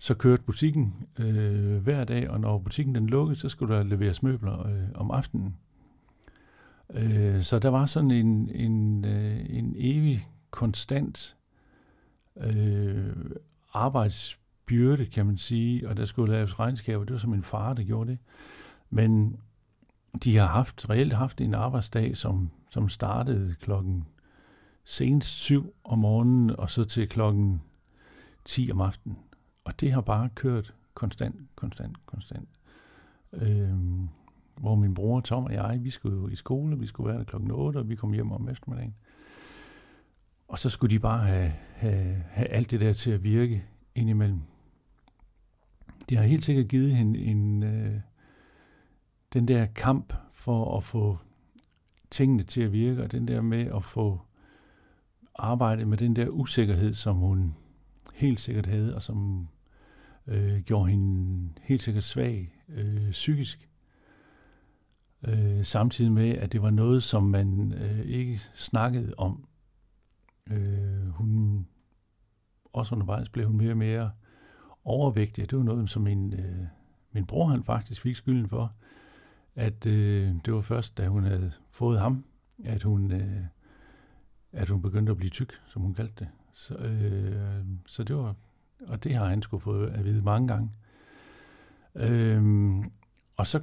så 0.00 0.14
kørte 0.14 0.42
butikken 0.42 1.06
øh, 1.18 1.76
hver 1.76 2.04
dag, 2.04 2.30
og 2.30 2.40
når 2.40 2.58
butikken 2.58 2.94
den 2.94 3.06
lukkede, 3.06 3.38
så 3.38 3.48
skulle 3.48 3.76
der 3.76 3.82
leveres 3.82 4.22
møbler 4.22 4.66
øh, 4.66 4.88
om 4.94 5.10
aftenen. 5.10 5.56
Øh, 6.94 7.42
så 7.42 7.58
der 7.58 7.68
var 7.68 7.86
sådan 7.86 8.10
en, 8.10 8.50
en, 8.50 9.04
øh, 9.04 9.46
en 9.50 9.74
evig, 9.76 10.26
konstant 10.50 11.36
øh, 12.36 13.16
arbejdsbyrde, 13.72 15.06
kan 15.06 15.26
man 15.26 15.36
sige, 15.36 15.88
og 15.88 15.96
der 15.96 16.04
skulle 16.04 16.32
laves 16.32 16.58
regnskaber. 16.58 17.04
Det 17.04 17.12
var 17.12 17.18
som 17.18 17.30
min 17.30 17.42
far, 17.42 17.74
der 17.74 17.82
gjorde 17.82 18.10
det. 18.10 18.18
Men 18.90 19.36
de 20.24 20.36
har 20.36 20.46
haft, 20.46 20.90
reelt 20.90 21.12
haft 21.12 21.40
en 21.40 21.54
arbejdsdag, 21.54 22.16
som, 22.16 22.50
som 22.70 22.88
startede 22.88 23.54
klokken 23.60 24.06
senest 24.88 25.28
syv 25.28 25.74
om 25.84 25.98
morgenen, 25.98 26.50
og 26.50 26.70
så 26.70 26.84
til 26.84 27.08
klokken 27.08 27.62
10 28.44 28.70
om 28.72 28.80
aftenen. 28.80 29.18
Og 29.64 29.80
det 29.80 29.92
har 29.92 30.00
bare 30.00 30.28
kørt 30.34 30.74
konstant, 30.94 31.36
konstant, 31.56 32.06
konstant. 32.06 32.48
Øhm, 33.32 34.08
hvor 34.56 34.74
min 34.74 34.94
bror 34.94 35.20
Tom 35.20 35.44
og 35.44 35.52
jeg, 35.52 35.78
vi 35.82 35.90
skulle 35.90 36.16
jo 36.16 36.28
i 36.28 36.34
skole, 36.34 36.78
vi 36.78 36.86
skulle 36.86 37.08
være 37.08 37.18
der 37.18 37.24
klokken 37.24 37.50
8, 37.50 37.76
og 37.78 37.88
vi 37.88 37.94
kom 37.94 38.12
hjem 38.12 38.32
om 38.32 38.48
eftermiddagen. 38.48 38.94
Og 40.48 40.58
så 40.58 40.70
skulle 40.70 40.94
de 40.94 41.00
bare 41.00 41.26
have, 41.26 41.52
have, 41.72 42.22
have 42.30 42.48
alt 42.48 42.70
det 42.70 42.80
der 42.80 42.92
til 42.92 43.10
at 43.10 43.22
virke 43.22 43.64
indimellem. 43.94 44.40
Det 46.08 46.18
har 46.18 46.24
helt 46.24 46.44
sikkert 46.44 46.68
givet 46.68 46.96
hende 46.96 47.18
en, 47.18 47.62
øh, 47.62 48.00
den 49.32 49.48
der 49.48 49.66
kamp 49.66 50.12
for 50.32 50.76
at 50.76 50.84
få 50.84 51.18
tingene 52.10 52.42
til 52.42 52.60
at 52.60 52.72
virke, 52.72 53.02
og 53.02 53.12
den 53.12 53.28
der 53.28 53.40
med 53.40 53.66
at 53.76 53.84
få 53.84 54.20
arbejdet 55.38 55.88
med 55.88 55.98
den 55.98 56.16
der 56.16 56.28
usikkerhed, 56.28 56.94
som 56.94 57.16
hun 57.16 57.54
helt 58.14 58.40
sikkert 58.40 58.66
havde, 58.66 58.94
og 58.94 59.02
som 59.02 59.48
øh, 60.26 60.60
gjorde 60.60 60.90
hende 60.90 61.48
helt 61.62 61.82
sikkert 61.82 62.04
svag 62.04 62.62
øh, 62.68 63.10
psykisk. 63.10 63.68
Øh, 65.22 65.64
samtidig 65.64 66.12
med, 66.12 66.30
at 66.30 66.52
det 66.52 66.62
var 66.62 66.70
noget, 66.70 67.02
som 67.02 67.22
man 67.22 67.72
øh, 67.72 68.00
ikke 68.00 68.38
snakkede 68.54 69.14
om. 69.16 69.44
Øh, 70.50 71.08
hun, 71.08 71.66
også 72.72 72.94
undervejs 72.94 73.28
blev 73.28 73.46
hun 73.46 73.56
mere 73.56 73.70
og 73.70 73.76
mere 73.76 74.10
overvægtig. 74.84 75.50
Det 75.50 75.58
var 75.58 75.64
noget, 75.64 75.90
som 75.90 76.02
min, 76.02 76.32
øh, 76.32 76.66
min 77.12 77.26
bror 77.26 77.46
han 77.46 77.62
faktisk 77.62 78.02
fik 78.02 78.16
skylden 78.16 78.48
for. 78.48 78.72
At 79.54 79.86
øh, 79.86 80.34
det 80.44 80.54
var 80.54 80.60
først, 80.60 80.98
da 80.98 81.08
hun 81.08 81.24
havde 81.24 81.52
fået 81.70 82.00
ham, 82.00 82.24
at 82.64 82.82
hun, 82.82 83.12
øh, 83.12 83.44
at 84.52 84.68
hun 84.68 84.82
begyndte 84.82 85.10
at 85.10 85.16
blive 85.16 85.30
tyk, 85.30 85.52
som 85.66 85.82
hun 85.82 85.94
kaldte 85.94 86.14
det. 86.18 86.28
Så, 86.52 86.74
øh, 86.74 87.64
så 87.86 88.04
det 88.04 88.16
var, 88.16 88.34
og 88.86 89.04
det 89.04 89.14
har 89.14 89.26
han 89.26 89.42
skulle 89.42 89.60
fået 89.60 89.90
at 89.90 90.04
vide 90.04 90.22
mange 90.22 90.48
gange. 90.48 90.70
Øh, 91.94 92.84
og 93.36 93.46
så 93.46 93.60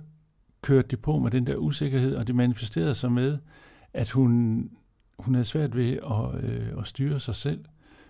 kørte 0.62 0.88
det 0.88 1.02
på 1.02 1.20
med 1.20 1.32
den 1.32 1.48
der 1.48 1.56
usikkerhed, 1.56 2.16
og 2.16 2.28
det 2.28 2.36
manifesterede 2.36 2.96
sig 2.96 3.12
med, 3.12 3.38
at 3.94 4.10
hun, 4.10 4.70
hun 5.20 5.34
havde 5.34 5.46
svært 5.46 5.76
ved 5.76 5.92
at, 5.94 6.44
øh, 6.44 6.80
at 6.80 6.88
styre 6.88 7.20
sig 7.20 7.36
selv, 7.36 7.66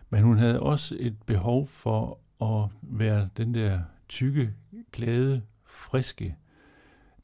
men 0.10 0.24
hun 0.24 0.38
havde 0.38 0.60
også 0.60 0.96
et 1.00 1.24
behov 1.26 1.68
for 1.68 2.20
at 2.42 2.70
være 2.82 3.30
den 3.38 3.54
der 3.54 3.80
tykke, 4.10 4.54
glade, 4.92 5.42
friske, 5.66 6.36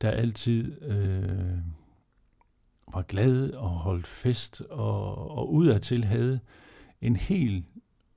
der 0.01 0.10
altid 0.10 0.81
øh, 0.81 1.58
var 2.93 3.01
glad 3.01 3.51
og 3.51 3.69
holdt 3.69 4.07
fest, 4.07 4.62
og, 4.62 5.31
og 5.38 5.53
udadtil 5.53 6.03
havde 6.03 6.39
en 7.01 7.15
helt 7.15 7.65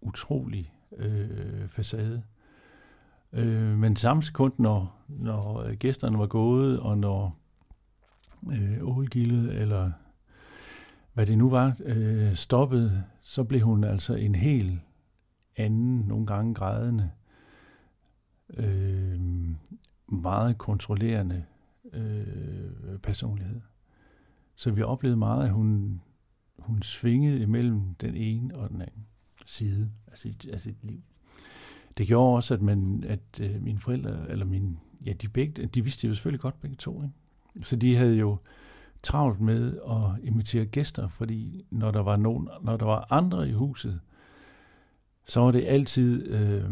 utrolig 0.00 0.72
øh, 0.96 1.68
facade. 1.68 2.22
Øh, 3.32 3.78
men 3.78 3.96
samme 3.96 4.22
sekund, 4.22 4.52
når, 4.58 5.04
når 5.08 5.60
øh, 5.60 5.72
gæsterne 5.76 6.18
var 6.18 6.26
gået, 6.26 6.80
og 6.80 6.98
når 6.98 7.36
øh, 8.52 8.78
ålgildet, 8.96 9.54
eller 9.62 9.90
hvad 11.12 11.26
det 11.26 11.38
nu 11.38 11.50
var, 11.50 11.76
øh, 11.84 12.34
stoppede, 12.34 13.04
så 13.22 13.44
blev 13.44 13.60
hun 13.60 13.84
altså 13.84 14.14
en 14.14 14.34
helt 14.34 14.80
anden, 15.56 15.98
nogle 15.98 16.26
gange 16.26 16.54
grædende, 16.54 17.10
øh, 18.56 19.20
meget 20.08 20.58
kontrollerende 20.58 21.44
øh, 21.92 22.98
personlighed. 23.02 23.60
Så 24.56 24.70
vi 24.70 24.82
oplevede 24.82 25.16
meget, 25.16 25.44
at 25.44 25.52
hun, 25.52 26.00
hun 26.58 26.82
svingede 26.82 27.42
imellem 27.42 27.94
den 27.94 28.14
ene 28.14 28.54
og 28.56 28.68
den 28.68 28.80
anden 28.80 29.06
side 29.46 29.90
af 30.06 30.18
sit, 30.18 30.46
af 30.46 30.60
sit 30.60 30.84
liv. 30.84 31.02
Det 31.98 32.06
gjorde 32.06 32.36
også, 32.36 32.54
at, 32.54 32.62
man, 32.62 33.04
at 33.06 33.40
øh, 33.40 33.62
mine 33.62 33.78
forældre, 33.78 34.30
eller 34.30 34.44
min, 34.44 34.78
ja, 35.06 35.12
de, 35.12 35.28
begge, 35.28 35.66
de 35.66 35.84
vidste 35.84 36.06
jo 36.08 36.14
selvfølgelig 36.14 36.40
godt 36.40 36.60
begge 36.60 36.76
to. 36.76 37.02
Ikke? 37.02 37.66
Så 37.66 37.76
de 37.76 37.96
havde 37.96 38.16
jo 38.16 38.36
travlt 39.02 39.40
med 39.40 39.78
at 39.90 40.24
invitere 40.24 40.66
gæster, 40.66 41.08
fordi 41.08 41.66
når 41.70 41.90
der 41.90 42.00
var, 42.00 42.16
nogen, 42.16 42.48
når 42.62 42.76
der 42.76 42.86
var 42.86 43.06
andre 43.10 43.48
i 43.48 43.52
huset, 43.52 44.00
så 45.26 45.40
var 45.40 45.50
det 45.50 45.64
altid 45.66 46.26
øh, 46.26 46.70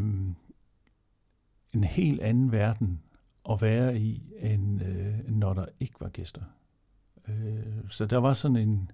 en 1.72 1.84
helt 1.84 2.20
anden 2.20 2.52
verden 2.52 3.02
at 3.50 3.62
være 3.62 3.98
i, 3.98 4.32
end, 4.38 4.82
øh, 4.82 5.28
når 5.28 5.54
der 5.54 5.66
ikke 5.80 5.94
var 6.00 6.08
gæster. 6.08 6.42
Øh, 7.28 7.90
så 7.90 8.06
der 8.06 8.18
var 8.18 8.34
sådan 8.34 8.56
en, 8.56 8.90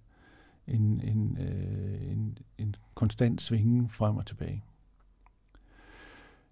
en, 0.66 1.00
en, 1.00 1.38
øh, 1.40 2.12
en, 2.12 2.38
en 2.58 2.75
konstant 2.94 3.42
svingen 3.42 3.88
frem 3.88 4.16
og 4.16 4.26
tilbage. 4.26 4.64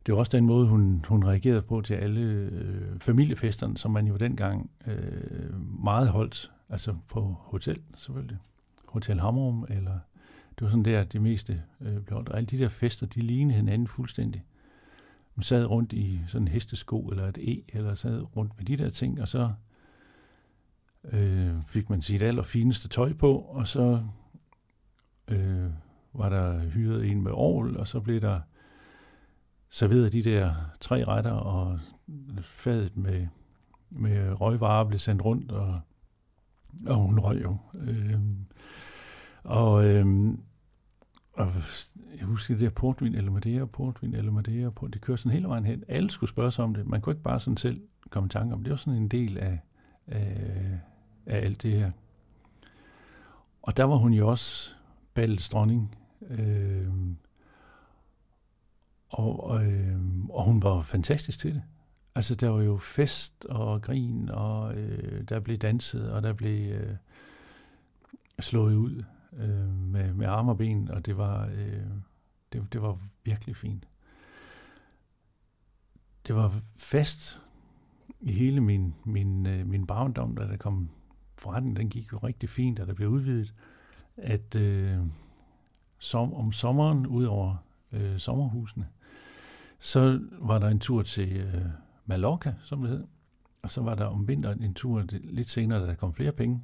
Det 0.07 0.15
var 0.15 0.19
også 0.19 0.37
den 0.37 0.47
måde, 0.47 0.69
hun, 0.69 1.05
hun 1.09 1.25
reagerede 1.25 1.63
på 1.63 1.81
til 1.81 1.95
alle 1.95 2.21
øh, 2.21 3.01
familiefesterne, 3.01 3.79
som 3.79 3.91
man 3.91 4.07
jo 4.07 4.17
dengang 4.17 4.71
øh, 4.87 5.83
meget 5.85 6.09
holdt, 6.09 6.53
altså 6.69 6.95
på 7.09 7.37
hotel 7.39 7.81
selvfølgelig. 7.97 8.39
Hotel 8.87 9.21
Hammerum, 9.21 9.67
eller 9.69 9.99
det 10.59 10.65
var 10.65 10.69
sådan 10.69 10.85
der, 10.85 11.05
det 11.05 11.23
meste 11.23 11.63
øh, 11.81 12.01
blev 12.01 12.15
holdt. 12.15 12.29
Og 12.29 12.37
alle 12.37 12.47
de 12.47 12.59
der 12.59 12.69
fester, 12.69 13.07
de 13.07 13.21
lignede 13.21 13.57
hinanden 13.57 13.89
fuldstændig. 13.89 14.45
Man 15.35 15.43
sad 15.45 15.67
rundt 15.67 15.93
i 15.93 16.21
sådan 16.27 16.47
en 16.47 16.53
hestesko 16.53 17.01
eller 17.01 17.29
et 17.29 17.39
E, 17.39 17.63
eller 17.69 17.95
sad 17.95 18.37
rundt 18.37 18.53
med 18.57 18.67
de 18.67 18.77
der 18.77 18.91
ting, 18.91 19.21
og 19.21 19.29
så 19.29 19.53
øh, 21.13 21.63
fik 21.63 21.91
man 21.91 22.03
sit 22.03 22.23
allerfineste 22.23 22.89
tøj 22.89 23.13
på, 23.13 23.39
og 23.39 23.67
så 23.67 24.03
øh, 25.29 25.71
var 26.13 26.29
der 26.29 26.69
hyret 26.69 27.11
en 27.11 27.23
med 27.23 27.33
ovl, 27.35 27.77
og 27.77 27.87
så 27.87 28.01
blev 28.01 28.21
der 28.21 28.41
serveret 29.71 30.13
de 30.13 30.23
der 30.23 30.55
tre 30.81 31.05
retter, 31.05 31.33
og 31.33 31.81
fadet 32.43 32.97
med, 32.97 33.27
med 33.91 34.41
røgvarer 34.41 34.85
blev 34.85 34.99
sendt 34.99 35.25
rundt, 35.25 35.53
og, 35.53 35.81
og 36.87 36.97
hun 36.97 37.21
røg 37.21 37.43
jo. 37.43 37.57
Øh, 37.75 38.21
og, 39.45 39.89
øh, 39.89 40.07
og 41.33 41.47
jeg 42.19 42.27
husker 42.27 42.55
det 42.55 42.61
der 42.61 42.71
portvin, 42.71 43.15
eller 43.15 43.31
Madeira, 43.31 43.67
portvin, 43.67 44.15
eller 44.15 44.33
Madeira, 44.33 44.71
portvin, 44.71 44.93
det 44.93 45.01
kørte 45.01 45.23
sådan 45.23 45.33
hele 45.33 45.49
vejen 45.49 45.65
hen. 45.65 45.85
Alle 45.89 46.11
skulle 46.11 46.31
spørge 46.31 46.53
sig 46.53 46.65
om 46.65 46.75
det. 46.75 46.87
Man 46.87 47.01
kunne 47.01 47.13
ikke 47.13 47.23
bare 47.23 47.41
sådan 47.41 47.57
selv 47.57 47.81
komme 48.11 48.27
i 48.27 48.31
tanke 48.31 48.53
om 48.53 48.59
det. 48.59 48.65
Det 48.65 48.71
var 48.71 48.77
sådan 48.77 49.03
en 49.03 49.09
del 49.09 49.39
af, 49.39 49.61
af, 50.07 50.81
af 51.27 51.37
alt 51.37 51.63
det 51.63 51.73
her. 51.73 51.91
Og 53.63 53.77
der 53.77 53.85
var 53.85 53.97
hun 53.97 54.13
jo 54.13 54.29
også 54.29 54.75
ballets 55.15 55.49
dronning. 55.49 55.97
Øh, 56.31 56.89
og, 59.09 59.65
øh, 59.65 59.99
og 60.29 60.45
hun 60.45 60.63
var 60.63 60.83
fantastisk 60.83 61.39
til 61.39 61.55
det. 61.55 61.63
Altså, 62.15 62.35
der 62.35 62.49
var 62.49 62.63
jo 62.63 62.77
fest 62.77 63.45
og 63.45 63.83
grin, 63.83 64.29
og 64.29 64.75
øh, 64.75 65.25
der 65.29 65.41
blev 65.41 65.59
danset, 65.59 66.13
og 66.13 66.23
der 66.23 66.33
blev 66.33 66.73
øh, 66.73 66.97
slået 68.41 68.75
ud 68.75 69.05
øh, 69.33 69.75
med, 69.75 70.15
med 70.15 70.27
arme 70.27 70.53
og 70.53 70.59
ben, 70.59 70.91
og 70.91 71.07
det 71.07 71.17
var, 71.17 71.47
øh, 71.47 71.87
det, 72.53 72.73
det 72.73 72.83
var 72.83 72.99
virkelig 73.25 73.57
fint. 73.57 73.89
Det 76.27 76.35
var 76.35 76.61
fest 76.77 77.43
i 78.21 78.33
hele 78.33 78.61
min, 78.61 78.95
min, 79.05 79.47
øh, 79.47 79.67
min 79.67 79.87
barndom, 79.87 80.37
da 80.37 80.43
der 80.43 80.57
kom 80.57 80.91
forretning 81.47 81.77
den 81.77 81.89
gik 81.89 82.13
jo 82.13 82.19
rigtig 82.19 82.49
fint, 82.49 82.79
da 82.79 82.85
der 82.85 82.95
blev 82.95 83.09
udvidet, 83.09 83.55
at 84.17 84.57
øh, 84.57 84.99
som, 85.99 86.35
om 86.35 86.53
sommeren, 86.53 87.07
ud 87.07 87.25
over 87.25 87.57
øh, 87.93 88.19
sommerhusene, 88.19 88.87
så 89.79 90.21
var 90.39 90.59
der 90.59 90.69
en 90.69 90.81
tur 90.81 91.03
til 91.03 91.33
øh, 91.33 91.65
Mallorca, 92.07 92.55
som 92.63 92.81
det 92.81 92.91
hed, 92.91 93.05
og 93.63 93.71
så 93.71 93.83
var 93.83 93.95
der 93.95 94.05
om 94.05 94.29
vinteren 94.29 94.63
en 94.63 94.75
tur 94.75 95.05
lidt 95.11 95.51
senere, 95.51 95.81
da 95.81 95.87
der 95.87 95.95
kom 95.95 96.15
flere 96.15 96.33
penge, 96.33 96.63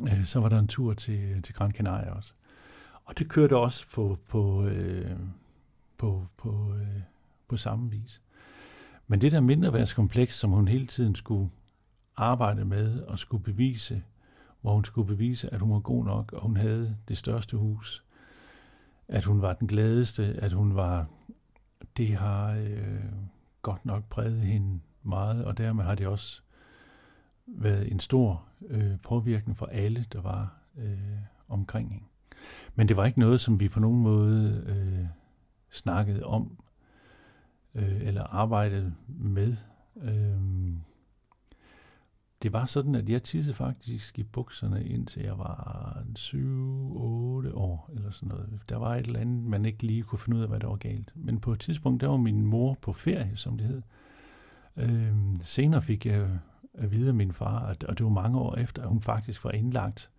øh, 0.00 0.24
så 0.24 0.40
var 0.40 0.48
der 0.48 0.58
en 0.58 0.68
tur 0.68 0.94
til, 0.94 1.42
til 1.42 1.54
Gran 1.54 1.72
Canaria 1.72 2.10
også. 2.10 2.32
Og 3.04 3.18
det 3.18 3.28
kørte 3.28 3.56
også 3.56 3.90
på, 3.94 4.18
på, 4.28 4.66
øh, 4.66 5.16
på, 5.98 6.26
på, 6.36 6.74
øh, 6.74 7.02
på 7.48 7.56
samme 7.56 7.90
vis. 7.90 8.22
Men 9.06 9.20
det 9.20 9.32
der 9.32 9.40
mindreværdskompleks, 9.40 10.38
som 10.38 10.50
hun 10.50 10.68
hele 10.68 10.86
tiden 10.86 11.14
skulle 11.14 11.50
arbejde 12.16 12.64
med 12.64 13.02
at 13.12 13.18
skulle 13.18 13.42
bevise, 13.42 14.02
hvor 14.60 14.74
hun 14.74 14.84
skulle 14.84 15.08
bevise, 15.08 15.54
at 15.54 15.60
hun 15.60 15.72
var 15.72 15.80
god 15.80 16.04
nok, 16.04 16.32
og 16.32 16.42
hun 16.42 16.56
havde 16.56 16.96
det 17.08 17.18
største 17.18 17.56
hus, 17.56 18.04
at 19.08 19.24
hun 19.24 19.42
var 19.42 19.52
den 19.52 19.68
gladeste, 19.68 20.24
at 20.24 20.52
hun 20.52 20.74
var 20.74 21.06
det 21.96 22.16
har 22.16 22.52
øh, 22.52 23.04
godt 23.62 23.86
nok 23.86 24.04
præget 24.04 24.40
hende 24.40 24.80
meget, 25.02 25.44
og 25.44 25.58
dermed 25.58 25.84
har 25.84 25.94
det 25.94 26.06
også 26.06 26.42
været 27.46 27.92
en 27.92 28.00
stor 28.00 28.44
øh, 28.68 29.00
påvirkning 29.02 29.58
for 29.58 29.66
alle, 29.66 30.06
der 30.12 30.20
var 30.20 30.54
øh, 30.78 31.18
omkring 31.48 31.92
hende. 31.92 32.06
Men 32.74 32.88
det 32.88 32.96
var 32.96 33.04
ikke 33.04 33.20
noget, 33.20 33.40
som 33.40 33.60
vi 33.60 33.68
på 33.68 33.80
nogen 33.80 34.02
måde 34.02 34.64
øh, 34.66 35.06
snakkede 35.70 36.24
om 36.24 36.58
øh, 37.74 38.06
eller 38.06 38.22
arbejdede 38.22 38.94
med. 39.08 39.56
Øh, 40.02 40.40
det 42.46 42.52
var 42.52 42.64
sådan, 42.64 42.94
at 42.94 43.08
jeg 43.08 43.22
tissede 43.22 43.54
faktisk 43.54 44.18
i 44.18 44.22
bukserne, 44.22 44.84
indtil 44.84 45.22
jeg 45.22 45.38
var 45.38 46.02
7-8 46.18 46.36
år, 47.54 47.90
eller 47.94 48.10
sådan 48.10 48.28
noget. 48.28 48.60
Der 48.68 48.76
var 48.76 48.94
et 48.94 49.06
eller 49.06 49.20
andet, 49.20 49.44
man 49.44 49.64
ikke 49.64 49.82
lige 49.82 50.02
kunne 50.02 50.18
finde 50.18 50.36
ud 50.36 50.42
af, 50.42 50.48
hvad 50.48 50.60
der 50.60 50.66
var 50.66 50.76
galt. 50.76 51.12
Men 51.14 51.40
på 51.40 51.52
et 51.52 51.60
tidspunkt, 51.60 52.00
der 52.00 52.08
var 52.08 52.16
min 52.16 52.46
mor 52.46 52.78
på 52.80 52.92
ferie, 52.92 53.36
som 53.36 53.58
det 53.58 53.66
hed. 53.66 53.82
Øh, 54.76 55.16
senere 55.42 55.82
fik 55.82 56.06
jeg 56.06 56.38
at 56.74 56.90
vide 56.90 57.08
af 57.08 57.14
min 57.14 57.32
far, 57.32 57.66
at, 57.66 57.84
og 57.84 57.98
det 57.98 58.04
var 58.04 58.10
mange 58.10 58.38
år 58.38 58.56
efter, 58.56 58.82
at 58.82 58.88
hun 58.88 59.02
faktisk 59.02 59.44
var 59.44 59.50
indlagt 59.50 60.10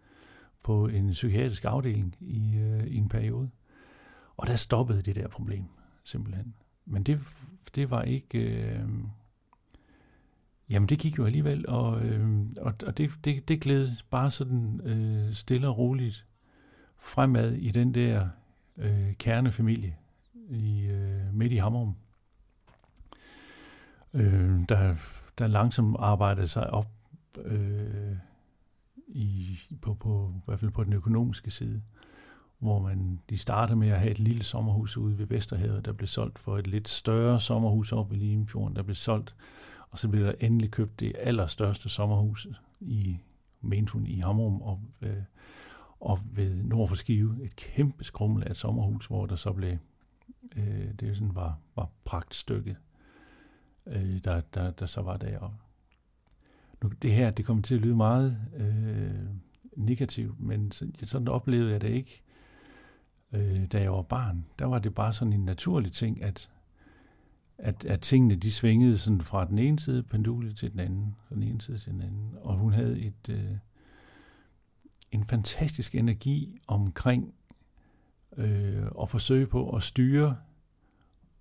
på 0.64 0.88
en 0.88 1.12
psykiatrisk 1.12 1.66
afdeling 1.66 2.16
i, 2.20 2.58
øh, 2.58 2.88
i 2.88 2.96
en 2.96 3.10
periode. 3.10 3.50
Og 4.38 4.48
der 4.48 4.56
stoppede 4.56 5.02
det 5.02 5.16
der 5.16 5.28
problem, 5.28 5.66
simpelthen. 6.04 6.54
Men 6.86 7.04
det, 7.04 7.20
det 7.76 7.92
var 7.92 8.02
ikke... 8.02 8.64
Øh, 8.64 8.88
jamen, 10.70 10.90
det 10.90 11.00
gik 11.00 11.18
jo 11.18 11.26
alligevel, 11.26 11.70
og, 11.70 12.02
øh, 12.02 12.46
og, 12.58 12.74
og 12.86 12.98
det, 12.98 13.12
det, 13.24 13.48
det 13.48 13.62
gled 13.62 13.90
bare 14.10 14.32
sådan 14.32 14.82
øh, 14.84 15.34
stille 15.34 15.68
og 15.68 15.78
roligt 15.78 16.26
fremad 16.98 17.54
i 17.54 17.72
den 17.72 17.94
der 17.94 18.28
øh, 18.78 19.14
kernefamilie 19.14 19.96
i, 20.50 20.82
øh, 20.86 21.34
midt 21.34 21.52
i 21.52 21.58
Hammerum. 21.58 21.96
Øh, 24.14 24.60
der, 24.70 24.96
der 25.38 25.48
langsomt 25.48 25.96
arbejdede 26.00 26.48
sig 26.48 26.70
op 26.70 26.92
øh, 27.46 28.16
i, 29.08 29.60
på, 29.82 29.94
på, 29.94 30.34
i 30.36 30.42
hvert 30.46 30.60
fald 30.60 30.72
på 30.72 30.84
den 30.84 30.94
økonomiske 30.94 31.52
side, 31.52 31.82
hvor 32.60 32.80
man 32.80 33.20
de 33.30 33.38
startede 33.38 33.78
med 33.78 33.90
at 33.90 34.00
have 34.00 34.12
et 34.12 34.20
lille 34.20 34.44
sommerhus 34.44 34.98
ude 34.98 35.18
ved 35.18 35.26
Vesterhavet, 35.26 35.86
der 35.86 35.94
blev 35.94 36.08
solgt 36.08 36.40
for 36.40 36.58
et 36.58 36.68
lidt 36.68 36.90
større 36.90 37.40
sommerhus 37.40 37.92
op 37.92 38.14
i 38.14 38.16
Limfjorden, 38.16 38.76
der 38.76 38.84
blev 38.84 38.96
solgt, 38.96 39.36
og 39.90 39.98
så 39.98 40.08
blev 40.10 40.26
der 40.26 40.34
endelig 40.40 40.72
købt 40.72 41.00
det 41.00 41.14
allerstørste 41.20 41.90
sommerhus 41.90 42.48
i 42.80 43.18
Mentun 43.62 44.08
i 44.08 44.20
Hamrum 44.20 44.62
og, 44.62 44.82
øh, 45.02 45.24
og 46.00 46.20
ved 46.26 46.64
nord 46.64 46.88
for 46.88 46.96
Skive, 46.96 47.44
et 47.44 47.56
kæmpe 47.56 48.04
skrummel 48.04 48.44
af 48.44 48.52
et 48.52 48.58
sommerhus, 48.58 49.06
hvor 49.06 49.26
der 49.26 49.36
så 49.36 49.54
blev, 49.54 49.78
øh, 50.56 50.94
det 51.00 51.18
sådan 51.18 51.36
var, 51.36 51.60
var 51.76 51.90
pragtstykket, 52.04 52.78
øh, 53.86 54.24
der, 54.24 54.42
der, 54.42 54.72
der 54.72 54.86
så 54.86 55.02
var 55.02 55.18
deroppe. 55.18 55.58
Nu, 56.84 56.90
det 57.02 57.14
her, 57.14 57.32
det 57.32 57.46
kommer 57.46 57.64
til 57.64 57.76
at 57.76 57.82
lyde 57.82 57.96
meget 57.96 58.42
øh, 58.58 59.30
negativt, 59.76 60.40
men 60.40 60.72
sådan 60.72 61.28
oplevede 61.28 61.72
jeg 61.72 61.82
det 61.82 61.90
ikke, 61.90 62.22
øh, 63.34 63.68
da 63.72 63.82
jeg 63.82 63.92
var 63.92 64.02
barn. 64.02 64.46
Der 64.60 64.66
var 64.66 64.80
det 64.80 64.96
bare 64.96 65.14
sådan 65.14 65.34
en 65.34 65.46
naturlig 65.46 65.92
ting, 65.92 66.24
at, 66.24 66.50
at, 67.58 67.86
at 67.86 68.02
tingene 68.02 68.36
de 68.36 68.52
svingede 68.52 68.98
sådan 68.98 69.22
fra 69.22 69.46
den 69.46 69.60
ene 69.60 69.80
side 69.80 70.04
pendulet 70.04 70.58
til 70.58 70.72
den 70.72 70.80
anden, 70.80 71.16
fra 71.28 71.36
den 71.36 71.44
ene 71.44 71.62
side 71.62 71.78
til 71.78 71.92
den 71.92 72.02
anden. 72.02 72.36
Og 72.42 72.56
hun 72.56 72.74
havde 72.74 73.00
et, 73.00 73.30
øh, 73.30 73.52
en 75.12 75.24
fantastisk 75.24 75.96
energi 75.96 76.60
omkring 76.68 77.34
øh, 78.38 78.86
at 79.02 79.10
forsøge 79.10 79.48
på 79.48 79.76
at 79.76 79.84
styre 79.84 80.38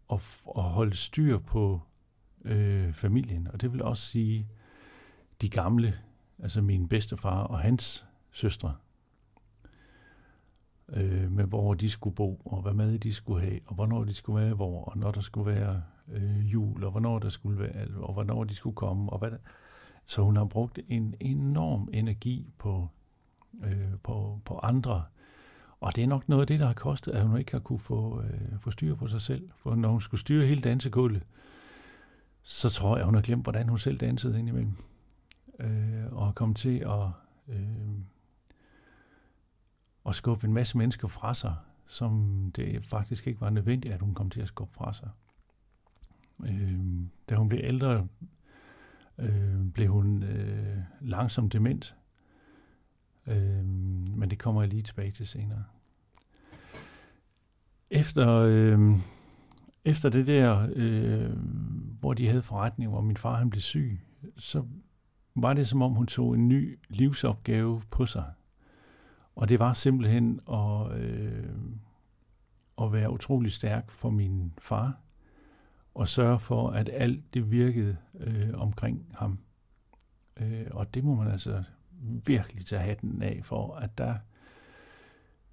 og, 0.09 0.21
og 0.45 0.63
holde 0.63 0.97
styr 0.97 1.39
på 1.39 1.81
øh, 2.45 2.93
familien. 2.93 3.49
Og 3.53 3.61
det 3.61 3.73
vil 3.73 3.83
også 3.83 4.07
sige 4.07 4.49
de 5.41 5.49
gamle, 5.49 5.99
altså 6.39 6.63
min 6.63 6.89
bedstefar 6.89 7.43
og 7.43 7.59
hans 7.59 8.07
søstre, 8.31 8.75
øh, 10.89 11.31
med 11.31 11.45
hvor 11.45 11.75
de 11.75 11.91
skulle 11.91 12.17
bo, 12.17 12.43
og 12.45 12.63
hvad 12.63 12.75
mad 12.75 12.99
de 12.99 13.13
skulle 13.13 13.47
have, 13.47 13.61
og 13.67 13.75
hvornår 13.75 14.05
de 14.05 14.15
skulle 14.15 14.43
være 14.45 14.55
hvor, 14.55 14.85
og 14.85 14.99
når 14.99 15.11
der 15.11 15.21
skulle 15.21 15.51
være 15.55 15.83
øh, 16.13 16.53
jul, 16.53 16.85
og 16.85 16.91
hvornår 16.91 17.19
der 17.19 17.29
skulle 17.29 17.59
være, 17.59 17.87
og 17.97 18.13
hvornår 18.13 18.45
de 18.45 18.55
skulle 18.55 18.77
komme, 18.77 19.13
og 19.13 19.19
hvad 19.19 19.31
der. 19.31 19.39
Så 20.05 20.23
hun 20.23 20.37
har 20.37 20.45
brugt 20.45 20.79
en 20.89 21.15
enorm 21.21 21.89
energi 21.93 22.51
på, 22.59 22.89
øh, 23.65 23.99
på, 24.03 24.41
på 24.45 24.59
andre, 24.59 25.05
og 25.81 25.97
det 25.97 26.05
er 26.05 26.09
nok 26.09 26.29
noget 26.29 26.41
af 26.41 26.47
det, 26.47 26.61
der 26.61 26.67
har 26.67 26.75
kostet, 26.75 27.13
at 27.13 27.27
hun 27.27 27.39
ikke 27.39 27.53
har 27.53 27.59
kunne 27.59 27.79
få, 27.79 28.23
øh, 28.23 28.59
få 28.61 28.71
styr 28.71 28.95
på 28.95 29.07
sig 29.07 29.21
selv. 29.21 29.51
For 29.57 29.75
når 29.75 29.89
hun 29.89 30.01
skulle 30.01 30.21
styre 30.21 30.47
hele 30.47 30.61
dansegulvet, 30.61 31.27
så 32.43 32.71
tror 32.71 32.97
jeg, 32.97 33.07
hun 33.07 33.15
har 33.15 33.23
glemt, 33.23 33.43
hvordan 33.43 33.69
hun 33.69 33.79
selv 33.79 33.99
dansede 33.99 34.39
indimellem 34.39 34.77
øh, 35.59 36.13
og 36.13 36.35
kom 36.35 36.55
til 36.55 36.79
at, 36.79 37.11
øh, 37.49 37.99
at 40.07 40.15
skubbe 40.15 40.47
en 40.47 40.53
masse 40.53 40.79
mennesker 40.79 41.09
fra 41.09 41.35
sig, 41.35 41.55
som 41.87 42.43
det 42.57 42.85
faktisk 42.85 43.27
ikke 43.27 43.41
var 43.41 43.51
nødvendigt, 43.51 43.95
at 43.95 44.01
hun 44.01 44.15
kom 44.15 44.31
til 44.31 44.41
at 44.41 44.49
skubbe 44.49 44.75
fra 44.75 44.93
sig. 44.93 45.09
Øh, 46.45 46.81
da 47.29 47.35
hun 47.35 47.49
blev 47.49 47.61
ældre, 47.63 48.07
øh, 49.19 49.73
blev 49.75 49.89
hun 49.89 50.23
øh, 50.23 50.79
langsomt 51.01 51.53
dement, 51.53 51.97
øh, 53.27 53.65
men 54.17 54.31
det 54.31 54.39
kommer 54.39 54.63
jeg 54.63 54.69
lige 54.69 54.83
tilbage 54.83 55.11
til 55.11 55.27
senere. 55.27 55.65
Efter, 57.91 58.29
øh, 58.49 58.99
efter 59.85 60.09
det 60.09 60.27
der, 60.27 60.69
øh, 60.75 61.37
hvor 62.01 62.15
de 62.15 62.29
havde 62.29 62.43
forretning, 62.43 62.91
hvor 62.91 63.01
min 63.01 63.17
far 63.17 63.35
han 63.35 63.51
blev 63.51 63.61
syg, 63.61 64.01
så 64.37 64.65
var 65.35 65.55
det 65.55 65.69
som 65.69 65.83
om 65.83 65.93
hun 65.93 66.07
tog 66.07 66.35
en 66.35 66.49
ny 66.49 66.79
livsopgave 66.89 67.83
på 67.91 68.07
sig. 68.07 68.25
Og 69.35 69.49
det 69.49 69.59
var 69.59 69.73
simpelthen 69.73 70.41
at, 70.53 70.93
øh, 70.99 71.47
at 72.83 72.93
være 72.93 73.11
utrolig 73.11 73.53
stærk 73.53 73.91
for 73.91 74.11
min 74.11 74.53
far, 74.59 75.01
og 75.97 76.09
sørge 76.09 76.39
for, 76.39 76.71
at 76.71 76.91
alt 76.93 77.35
det 77.35 77.51
virkede 77.51 77.97
øh, 78.21 78.51
omkring 78.55 79.07
ham. 79.15 79.39
Øh, 80.41 80.67
og 80.71 80.95
det 80.95 81.05
må 81.05 81.15
man 81.15 81.29
altså 81.29 81.63
virkelig 82.27 82.65
tage 82.65 82.83
hatten 82.83 83.23
af 83.23 83.41
for, 83.45 83.75
at 83.75 83.99
der 83.99 84.15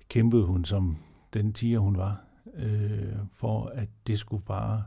kæmpede 0.10 0.46
hun 0.46 0.66
som 0.66 0.98
den 1.34 1.54
tiger 1.54 1.80
hun 1.80 1.98
var, 1.98 2.24
øh, 2.56 3.16
for 3.32 3.66
at 3.66 3.90
det 4.08 4.20
skulle 4.20 4.44
bare 4.44 4.84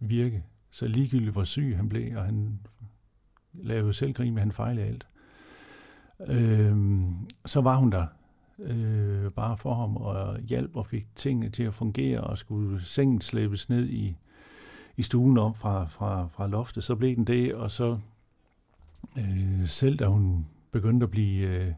virke. 0.00 0.44
Så 0.70 0.86
ligegyldigt 0.86 1.32
hvor 1.32 1.44
syg 1.44 1.76
han 1.76 1.88
blev, 1.88 2.16
og 2.16 2.24
han 2.24 2.60
lavede 3.52 3.92
selvgrin 3.92 4.34
med, 4.34 4.42
han 4.42 4.52
fejlede 4.52 4.86
alt. 4.86 5.06
Øh, 6.26 6.76
så 7.46 7.60
var 7.60 7.76
hun 7.76 7.92
der 7.92 8.06
øh, 8.58 9.30
bare 9.30 9.56
for 9.56 9.74
ham 9.74 9.96
og 9.96 10.40
hjalp 10.40 10.76
og 10.76 10.86
fik 10.86 11.16
tingene 11.16 11.50
til 11.50 11.62
at 11.62 11.74
fungere 11.74 12.20
og 12.20 12.38
skulle 12.38 12.82
sengen 12.84 13.20
slæbes 13.20 13.68
ned 13.68 13.88
i, 13.88 14.16
i 14.98 15.02
stuen 15.02 15.38
op 15.38 15.56
fra, 15.56 15.84
fra, 15.84 16.26
fra 16.26 16.46
loftet. 16.46 16.84
Så 16.84 16.96
blev 16.96 17.16
den 17.16 17.24
det, 17.24 17.54
og 17.54 17.70
så 17.70 17.98
øh, 19.18 19.68
selv 19.68 19.98
da 19.98 20.06
hun 20.06 20.46
begyndte 20.70 21.04
at 21.04 21.10
blive 21.10 21.48
øh, 21.48 21.72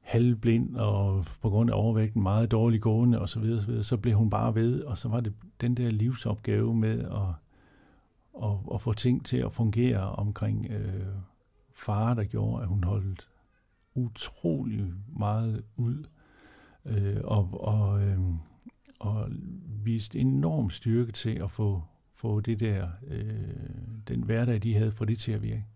halvblind 0.00 0.76
og 0.76 1.24
på 1.42 1.50
grund 1.50 1.70
af 1.70 1.74
overvægten 1.74 2.22
meget 2.22 2.50
dårlig 2.50 2.80
gående 2.80 3.20
osv., 3.20 3.28
så, 3.28 3.40
videre, 3.40 3.60
så, 3.60 3.66
videre, 3.66 3.84
så 3.84 3.96
blev 3.96 4.14
hun 4.14 4.30
bare 4.30 4.54
ved, 4.54 4.82
og 4.82 4.98
så 4.98 5.08
var 5.08 5.20
det 5.20 5.32
den 5.60 5.76
der 5.76 5.90
livsopgave 5.90 6.74
med 6.74 7.00
at 7.00 7.34
at, 8.42 8.58
at 8.74 8.80
få 8.80 8.92
ting 8.92 9.24
til 9.24 9.36
at 9.36 9.52
fungere 9.52 10.12
omkring 10.12 10.66
øh, 10.70 11.06
far, 11.72 12.14
der 12.14 12.24
gjorde, 12.24 12.62
at 12.62 12.68
hun 12.68 12.84
holdt 12.84 13.28
utrolig 13.94 14.92
meget 15.18 15.64
ud 15.76 16.04
øh, 16.84 17.20
og, 17.24 17.48
og, 17.60 18.02
øh, 18.02 18.18
og 18.98 19.28
viste 19.84 20.18
enorm 20.18 20.70
styrke 20.70 21.12
til 21.12 21.38
at 21.42 21.50
få, 21.50 21.82
få 22.14 22.40
det 22.40 22.60
der, 22.60 22.88
øh, 23.06 23.30
den 24.08 24.22
hverdag, 24.22 24.62
de 24.62 24.74
havde, 24.74 24.92
for 24.92 25.04
det 25.04 25.18
til 25.18 25.32
at 25.32 25.42
virke. 25.42 25.66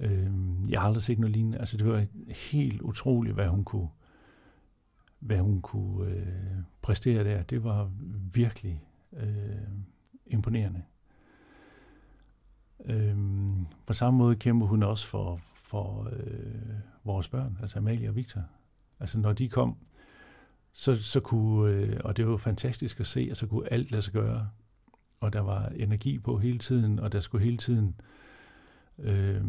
Øh, 0.00 0.30
jeg 0.68 0.80
har 0.80 0.86
aldrig 0.86 1.02
set 1.02 1.18
noget 1.18 1.32
lignende. 1.32 1.58
Altså, 1.58 1.76
det 1.76 1.86
var 1.86 2.06
helt 2.50 2.80
utroligt, 2.80 3.34
hvad 3.34 3.48
hun 3.48 3.64
kunne, 3.64 3.88
hvad 5.18 5.38
hun 5.38 5.60
kunne 5.60 6.10
øh, 6.10 6.26
præstere 6.82 7.24
der. 7.24 7.42
Det 7.42 7.64
var 7.64 7.90
virkelig 8.32 8.84
øh, 9.12 9.68
imponerende. 10.26 10.82
Øh, 12.84 13.16
på 13.86 13.92
samme 13.92 14.18
måde 14.18 14.36
kæmper 14.36 14.66
hun 14.66 14.82
også 14.82 15.06
for, 15.06 15.40
for 15.54 16.08
øh, 16.12 16.74
vores 17.04 17.28
børn, 17.28 17.58
altså 17.62 17.78
Amalie 17.78 18.08
og 18.08 18.16
Victor. 18.16 18.42
Altså 19.00 19.18
når 19.18 19.32
de 19.32 19.48
kom, 19.48 19.76
så, 20.72 21.02
så 21.02 21.20
kunne, 21.20 21.72
øh, 21.72 22.00
og 22.04 22.16
det 22.16 22.26
var 22.26 22.36
fantastisk 22.36 23.00
at 23.00 23.06
se, 23.06 23.28
at 23.30 23.36
så 23.36 23.46
kunne 23.46 23.72
alt 23.72 23.90
lade 23.90 24.02
sig 24.02 24.12
gøre. 24.12 24.48
Og 25.20 25.32
der 25.32 25.40
var 25.40 25.66
energi 25.66 26.18
på 26.18 26.38
hele 26.38 26.58
tiden, 26.58 26.98
og 26.98 27.12
der 27.12 27.20
skulle 27.20 27.44
hele 27.44 27.56
tiden 27.56 28.00
øh, 28.98 29.42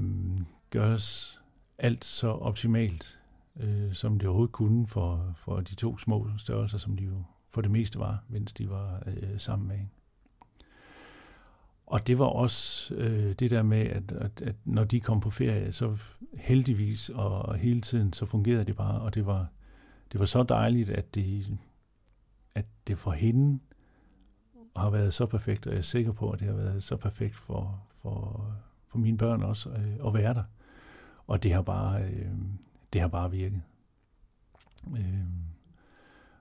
gøres 0.69 1.37
alt 1.77 2.05
så 2.05 2.27
optimalt, 2.27 3.19
øh, 3.59 3.93
som 3.93 4.19
det 4.19 4.27
overhovedet 4.27 4.51
kunne 4.51 4.87
for, 4.87 5.33
for 5.37 5.59
de 5.59 5.75
to 5.75 5.97
små 5.97 6.27
størrelser, 6.37 6.77
som 6.77 6.97
de 6.97 7.03
jo 7.03 7.23
for 7.49 7.61
det 7.61 7.71
meste 7.71 7.99
var, 7.99 8.23
mens 8.29 8.53
de 8.53 8.69
var 8.69 9.03
øh, 9.07 9.39
sammen 9.39 9.67
med 9.67 9.75
en. 9.75 9.91
og 11.85 12.07
det 12.07 12.19
var 12.19 12.25
også 12.25 12.93
øh, 12.95 13.33
det 13.33 13.51
der 13.51 13.63
med, 13.63 13.81
at, 13.87 14.11
at, 14.11 14.41
at 14.41 14.55
når 14.65 14.83
de 14.83 14.99
kom 14.99 15.19
på 15.19 15.29
ferie, 15.29 15.71
så 15.71 15.97
heldigvis 16.33 17.09
og 17.09 17.55
hele 17.55 17.81
tiden, 17.81 18.13
så 18.13 18.25
fungerede 18.25 18.65
det 18.65 18.75
bare, 18.75 19.01
og 19.01 19.15
det 19.15 19.25
var, 19.25 19.47
det 20.11 20.19
var 20.19 20.25
så 20.25 20.43
dejligt, 20.43 20.89
at 20.89 21.15
det, 21.15 21.57
at 22.55 22.65
det 22.87 22.99
for 22.99 23.11
hende 23.11 23.59
har 24.75 24.89
været 24.89 25.13
så 25.13 25.25
perfekt, 25.25 25.67
og 25.67 25.73
jeg 25.73 25.77
er 25.77 25.83
sikker 25.83 26.11
på, 26.11 26.31
at 26.31 26.39
det 26.39 26.47
har 26.47 26.55
været 26.55 26.83
så 26.83 26.97
perfekt 26.97 27.35
for, 27.35 27.83
for, 27.95 28.47
for 28.87 28.97
mine 28.97 29.17
børn 29.17 29.43
også 29.43 29.69
øh, 29.69 30.07
at 30.07 30.13
være 30.13 30.33
der. 30.33 30.43
Og 31.27 31.43
det 31.43 31.53
har 31.53 31.61
bare, 31.61 32.03
øh, 32.03 32.31
det 32.93 33.01
har 33.01 33.07
bare 33.07 33.31
virket. 33.31 33.61
Øh, 34.97 35.23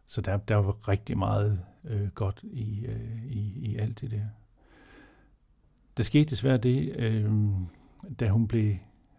så 0.07 0.21
der, 0.21 0.37
der 0.37 0.57
var 0.57 0.89
rigtig 0.89 1.19
meget 1.19 1.65
øh, 1.85 2.09
godt 2.09 2.41
i, 2.43 2.87
øh, 2.87 3.27
i, 3.27 3.71
i 3.71 3.77
alt 3.77 4.01
det 4.01 4.11
der. 4.11 4.27
Der 5.97 6.03
skete 6.03 6.31
desværre 6.31 6.59
det, 6.59 6.97
øh, 6.97 7.33
da 8.21 8.29
hun 8.29 8.49
blev 8.49 8.77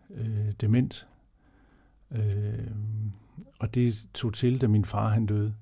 øh, 0.09 0.51
dement. 0.51 1.07
Øh, 2.11 2.71
og 3.59 3.75
det 3.75 4.05
tog 4.13 4.33
til, 4.33 4.61
da 4.61 4.67
min 4.67 4.85
far 4.85 5.09
han 5.09 5.25
døde. 5.25 5.55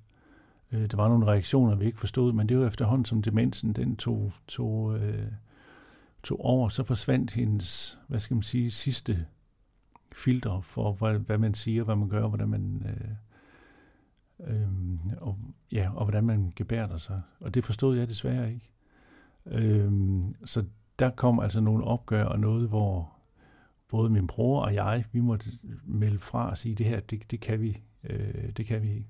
Øh, 0.71 0.91
der 0.91 0.97
var 0.97 1.07
nogle 1.07 1.25
reaktioner, 1.25 1.75
vi 1.75 1.85
ikke 1.85 1.99
forstod, 1.99 2.33
men 2.33 2.49
det 2.49 2.59
var 2.59 2.67
efterhånden, 2.67 3.05
som 3.05 3.21
demensen 3.21 3.73
den 3.73 3.95
tog, 3.95 4.33
tog, 4.47 4.99
øh, 4.99 5.31
tog 6.23 6.45
over, 6.45 6.69
så 6.69 6.83
forsvandt 6.83 7.33
hendes, 7.33 7.99
hvad 8.07 8.19
skal 8.19 8.35
man 8.35 8.43
sige, 8.43 8.71
sidste 8.71 9.25
filter 10.11 10.61
for, 10.61 10.93
hvad, 10.93 11.19
hvad 11.19 11.37
man 11.37 11.53
siger, 11.53 11.83
hvad 11.83 11.95
man 11.95 12.09
gør, 12.09 12.27
hvordan 12.27 12.49
man... 12.49 12.85
Øh, 12.85 13.11
øh, 14.39 14.67
og, 15.17 15.37
ja, 15.71 15.89
og 15.95 16.05
hvordan 16.05 16.23
man 16.23 16.53
gebærder 16.55 16.97
sig. 16.97 17.21
Og 17.39 17.53
det 17.53 17.63
forstod 17.63 17.97
jeg 17.97 18.07
desværre 18.07 18.53
ikke. 18.53 18.71
Øhm, 19.45 20.35
så 20.45 20.63
der 20.99 21.09
kom 21.09 21.39
altså 21.39 21.61
nogle 21.61 21.83
opgør 21.83 22.23
og 22.23 22.39
noget, 22.39 22.69
hvor 22.69 23.18
både 23.89 24.09
min 24.09 24.27
bror 24.27 24.61
og 24.61 24.73
jeg, 24.73 25.05
vi 25.11 25.19
måtte 25.19 25.45
melde 25.83 26.19
fra 26.19 26.49
og 26.49 26.57
sige, 26.57 26.75
det 26.75 26.85
her, 26.85 26.99
det, 26.99 27.31
det 27.31 27.39
kan 27.39 27.61
vi, 27.61 27.81
øh, 28.03 28.51
det 28.57 28.65
kan 28.65 28.81
vi 28.81 28.89
ikke. 28.93 29.07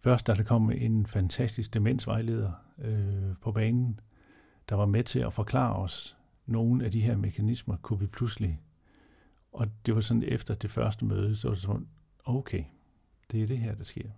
Først 0.00 0.26
da 0.26 0.34
der 0.34 0.42
kom 0.42 0.70
en 0.70 1.06
fantastisk 1.06 1.74
demensvejleder 1.74 2.52
øh, 2.78 3.36
på 3.40 3.52
banen, 3.52 4.00
der 4.68 4.74
var 4.74 4.86
med 4.86 5.04
til 5.04 5.18
at 5.18 5.32
forklare 5.32 5.76
os 5.76 6.16
nogle 6.46 6.84
af 6.84 6.90
de 6.90 7.00
her 7.00 7.16
mekanismer, 7.16 7.76
kunne 7.76 8.00
vi 8.00 8.06
pludselig. 8.06 8.60
Og 9.52 9.68
det 9.86 9.94
var 9.94 10.00
sådan 10.00 10.22
efter 10.22 10.54
det 10.54 10.70
første 10.70 11.04
møde, 11.04 11.36
så 11.36 11.48
var 11.48 11.54
det 11.54 11.62
sådan, 11.62 11.88
okay, 12.24 12.64
det 13.30 13.42
er 13.42 13.46
det 13.46 13.58
her, 13.58 13.74
der 13.74 13.84
sker. 13.84 14.10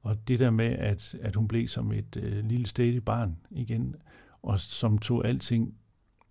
Og 0.00 0.28
det 0.28 0.38
der 0.38 0.50
med, 0.50 0.66
at, 0.66 1.14
at 1.20 1.36
hun 1.36 1.48
blev 1.48 1.68
som 1.68 1.92
et 1.92 2.16
øh, 2.16 2.44
lille 2.44 2.66
stedigt 2.66 3.04
barn 3.04 3.36
igen, 3.50 3.96
og 4.42 4.58
som 4.58 4.98
tog 4.98 5.26
alting 5.26 5.74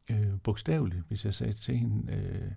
øh, 0.09 0.39
bogstaveligt, 0.43 1.03
hvis 1.07 1.25
jeg 1.25 1.33
sagde 1.33 1.53
til 1.53 1.77
hende, 1.77 2.13
øh, 2.13 2.51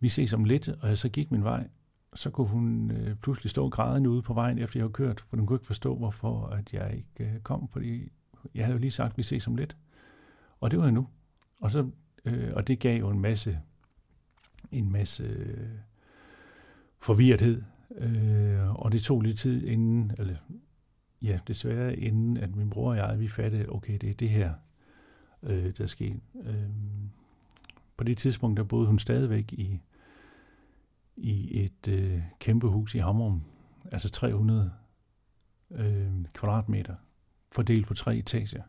vi 0.00 0.08
ses 0.08 0.32
om 0.32 0.44
lidt, 0.44 0.68
og 0.68 0.88
jeg 0.88 0.98
så 0.98 1.08
gik 1.08 1.30
min 1.30 1.44
vej, 1.44 1.68
så 2.14 2.30
kunne 2.30 2.46
hun 2.46 2.90
øh, 2.90 3.16
pludselig 3.16 3.50
stå 3.50 3.68
grædende 3.68 4.10
ude 4.10 4.22
på 4.22 4.34
vejen, 4.34 4.58
efter 4.58 4.80
jeg 4.80 4.82
havde 4.82 4.92
kørt, 4.92 5.20
for 5.20 5.36
hun 5.36 5.46
kunne 5.46 5.56
ikke 5.56 5.66
forstå, 5.66 5.96
hvorfor 5.96 6.46
at 6.46 6.72
jeg 6.72 6.94
ikke 6.96 7.34
øh, 7.34 7.40
kom, 7.40 7.68
fordi 7.68 8.12
jeg 8.54 8.64
havde 8.64 8.76
jo 8.76 8.80
lige 8.80 8.90
sagt, 8.90 9.18
vi 9.18 9.22
ses 9.22 9.46
om 9.46 9.56
lidt. 9.56 9.76
Og 10.60 10.70
det 10.70 10.78
var 10.78 10.84
jeg 10.84 10.92
nu. 10.92 11.08
Og, 11.60 11.70
så, 11.70 11.90
øh, 12.24 12.50
og 12.54 12.68
det 12.68 12.78
gav 12.78 12.98
jo 12.98 13.08
en 13.08 13.20
masse, 13.20 13.60
en 14.70 14.92
masse 14.92 15.24
øh, 15.24 15.78
forvirrethed, 16.98 17.62
øh, 17.98 18.74
og 18.74 18.92
det 18.92 19.02
tog 19.02 19.22
lidt 19.22 19.38
tid 19.38 19.66
inden, 19.66 20.12
eller 20.18 20.36
ja, 21.22 21.38
desværre 21.46 21.96
inden, 21.96 22.36
at 22.36 22.56
min 22.56 22.70
bror 22.70 22.90
og 22.90 22.96
jeg, 22.96 23.20
vi 23.20 23.28
fattede, 23.28 23.68
okay, 23.68 23.98
det 24.00 24.10
er 24.10 24.14
det 24.14 24.28
her, 24.28 24.54
øh, 25.44 25.76
der 25.78 25.86
skete. 25.86 26.20
Øh, 26.44 26.68
på 27.96 28.04
det 28.04 28.18
tidspunkt, 28.18 28.56
der 28.56 28.64
boede 28.64 28.86
hun 28.86 28.98
stadigvæk 28.98 29.52
i 29.52 29.80
i 31.16 31.64
et 31.64 31.88
øh, 31.88 32.22
kæmpe 32.38 32.68
hus 32.68 32.94
i 32.94 32.98
Hammerum, 32.98 33.42
altså 33.92 34.10
300 34.10 34.72
øh, 35.70 36.24
kvadratmeter, 36.32 36.94
fordelt 37.52 37.86
på 37.86 37.94
tre 37.94 38.16
etager, 38.16 38.62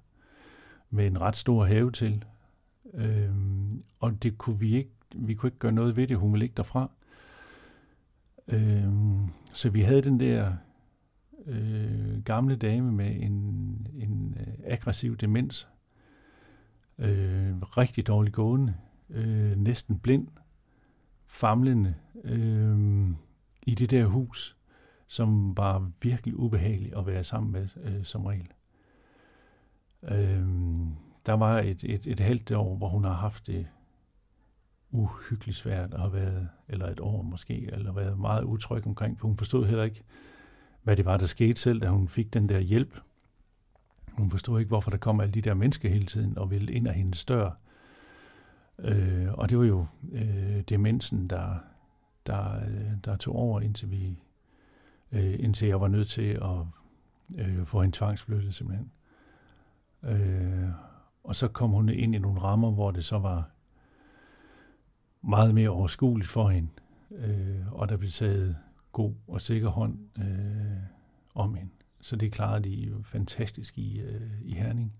med 0.89 1.07
en 1.07 1.21
ret 1.21 1.37
stor 1.37 1.65
have 1.65 1.91
til. 1.91 2.25
Øh, 2.93 3.35
og 3.99 4.23
det 4.23 4.37
kunne 4.37 4.59
vi 4.59 4.75
ikke, 4.75 4.91
vi 5.15 5.33
kunne 5.33 5.47
ikke 5.47 5.59
gøre 5.59 5.71
noget 5.71 5.95
ved 5.95 6.07
det, 6.07 6.17
hun 6.17 6.31
ville 6.31 6.45
ikke 6.45 6.57
derfra. 6.57 6.91
Øh, 8.47 8.93
så 9.53 9.69
vi 9.69 9.81
havde 9.81 10.01
den 10.01 10.19
der 10.19 10.55
øh, 11.45 12.23
gamle 12.23 12.55
dame 12.55 12.91
med 12.91 13.15
en, 13.15 13.87
en 13.93 14.37
øh, 14.39 14.53
aggressiv 14.63 15.17
demens, 15.17 15.67
øh, 16.99 17.61
rigtig 17.61 18.07
dårlig 18.07 18.33
gående, 18.33 18.75
øh, 19.09 19.55
næsten 19.57 19.99
blind, 19.99 20.27
famlende 21.27 21.95
øh, 22.23 23.07
i 23.63 23.75
det 23.75 23.89
der 23.89 24.05
hus, 24.05 24.57
som 25.07 25.57
var 25.57 25.91
virkelig 26.01 26.39
ubehageligt 26.39 26.95
at 26.97 27.07
være 27.07 27.23
sammen 27.23 27.51
med 27.51 27.67
øh, 27.83 28.03
som 28.03 28.25
regel. 28.25 28.47
Øh, 30.03 30.47
der 31.25 31.33
var 31.33 31.59
et, 31.59 31.83
et, 31.83 32.07
et 32.07 32.19
halvt 32.19 32.51
år, 32.51 32.75
hvor 32.75 32.89
hun 32.89 33.03
har 33.03 33.13
haft 33.13 33.47
det 33.47 33.67
uhyggeligt 34.91 35.57
svært 35.57 35.93
at 35.93 35.99
have 35.99 36.13
været, 36.13 36.49
eller 36.67 36.87
et 36.87 36.99
år 36.99 37.21
måske, 37.21 37.69
eller 37.73 37.93
været 37.93 38.19
meget 38.19 38.43
utryg 38.43 38.87
omkring, 38.87 39.19
for 39.19 39.27
hun 39.27 39.37
forstod 39.37 39.65
heller 39.65 39.83
ikke, 39.83 40.03
hvad 40.83 40.97
det 40.97 41.05
var, 41.05 41.17
der 41.17 41.25
skete 41.25 41.61
selv, 41.61 41.81
da 41.81 41.87
hun 41.87 42.07
fik 42.07 42.33
den 42.33 42.49
der 42.49 42.59
hjælp. 42.59 42.99
Hun 44.17 44.29
forstod 44.29 44.59
ikke, 44.59 44.69
hvorfor 44.69 44.91
der 44.91 44.97
kom 44.97 45.19
alle 45.19 45.33
de 45.33 45.41
der 45.41 45.53
mennesker 45.53 45.89
hele 45.89 46.05
tiden 46.05 46.37
og 46.37 46.51
ville 46.51 46.73
ind 46.73 46.87
af 46.87 46.93
hendes 46.93 47.25
dør. 47.25 47.51
Øh, 48.79 49.33
og 49.33 49.49
det 49.49 49.57
var 49.57 49.65
jo 49.65 49.85
øh, 50.11 50.61
demensen, 50.61 51.27
der, 51.29 51.57
der, 52.27 52.55
øh, 52.55 52.91
der 53.05 53.15
tog 53.15 53.35
over, 53.35 53.61
indtil, 53.61 53.91
vi, 53.91 54.23
øh, 55.11 55.35
indtil 55.39 55.67
jeg 55.67 55.81
var 55.81 55.87
nødt 55.87 56.07
til 56.07 56.39
at 56.41 56.65
øh, 57.37 57.65
få 57.65 57.81
hende 57.81 57.97
tvangsflyttet 57.97 58.55
simpelthen. 58.55 58.91
Øh, 60.03 60.69
og 61.23 61.35
så 61.35 61.47
kom 61.47 61.69
hun 61.69 61.89
ind 61.89 62.15
i 62.15 62.17
nogle 62.17 62.39
rammer, 62.39 62.71
hvor 62.71 62.91
det 62.91 63.05
så 63.05 63.19
var 63.19 63.49
meget 65.21 65.55
mere 65.55 65.69
overskueligt 65.69 66.29
for 66.29 66.47
hende, 66.47 66.69
øh, 67.11 67.73
og 67.73 67.89
der 67.89 67.97
blev 67.97 68.11
taget 68.11 68.57
god 68.91 69.13
og 69.27 69.41
sikker 69.41 69.69
hånd 69.69 69.99
øh, 70.19 70.83
om 71.35 71.55
hende. 71.55 71.71
Så 72.05 72.15
det 72.15 72.31
klarede 72.31 72.63
de 72.63 72.69
jo 72.69 73.01
fantastisk 73.03 73.77
i, 73.77 73.99
øh, 73.99 74.41
i 74.41 74.53
Herning. 74.53 74.93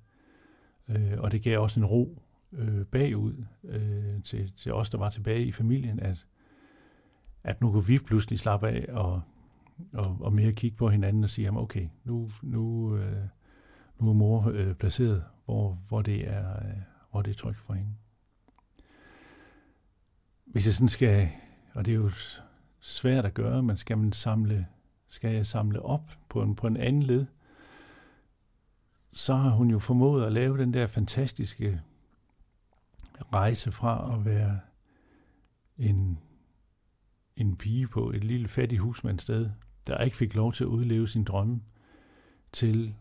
Øh, 0.89 1.13
og 1.17 1.31
det 1.31 1.43
gav 1.43 1.59
også 1.59 1.79
en 1.79 1.85
ro 1.85 2.21
øh, 2.51 2.85
bagud 2.85 3.45
øh, 3.63 4.23
til, 4.23 4.53
til 4.57 4.73
os, 4.73 4.89
der 4.89 4.97
var 4.97 5.09
tilbage 5.09 5.45
i 5.45 5.51
familien, 5.51 5.99
at, 5.99 6.27
at 7.43 7.61
nu 7.61 7.71
kunne 7.71 7.85
vi 7.85 7.97
pludselig 7.97 8.39
slappe 8.39 8.67
af 8.67 8.85
og, 8.89 9.21
og, 9.93 10.17
og 10.19 10.33
mere 10.33 10.53
kigge 10.53 10.77
på 10.77 10.89
hinanden 10.89 11.23
og 11.23 11.29
sige, 11.29 11.45
jamen 11.45 11.61
okay, 11.61 11.87
nu, 12.03 12.29
nu, 12.41 12.95
øh, 12.97 13.23
nu 13.99 14.09
er 14.09 14.13
mor 14.13 14.49
øh, 14.53 14.73
placeret, 14.73 15.23
hvor, 15.45 15.83
hvor, 15.87 16.01
det 16.01 16.31
er, 16.31 16.55
øh, 16.55 16.81
hvor 17.11 17.21
det 17.21 17.31
er 17.31 17.35
trygt 17.35 17.59
for 17.59 17.73
hende. 17.73 17.91
Hvis 20.45 20.65
jeg 20.65 20.73
sådan 20.73 20.89
skal, 20.89 21.29
og 21.73 21.85
det 21.85 21.91
er 21.91 21.95
jo 21.95 22.09
svært 22.79 23.25
at 23.25 23.33
gøre, 23.33 23.63
men 23.63 23.77
skal 23.77 23.97
man 23.97 24.13
samle, 24.13 24.67
skal 25.15 25.35
jeg 25.35 25.45
samle 25.45 25.81
op 25.81 26.11
på 26.29 26.41
en, 26.41 26.55
på 26.55 26.67
en 26.67 26.77
anden 26.77 27.03
led, 27.03 27.25
så 29.11 29.35
har 29.35 29.49
hun 29.49 29.69
jo 29.69 29.79
formået 29.79 30.25
at 30.25 30.31
lave 30.31 30.57
den 30.57 30.73
der 30.73 30.87
fantastiske 30.87 31.81
rejse 33.33 33.71
fra 33.71 34.15
at 34.15 34.25
være 34.25 34.59
en, 35.77 36.19
en 37.35 37.55
pige 37.55 37.87
på 37.87 38.11
et 38.11 38.23
lille 38.23 38.47
fattigt 38.47 38.81
husmandssted, 38.81 39.49
der 39.87 39.97
ikke 39.97 40.17
fik 40.17 40.35
lov 40.35 40.53
til 40.53 40.63
at 40.63 40.67
udleve 40.67 41.07
sin 41.07 41.23
drømme, 41.23 41.61
til 42.51 42.95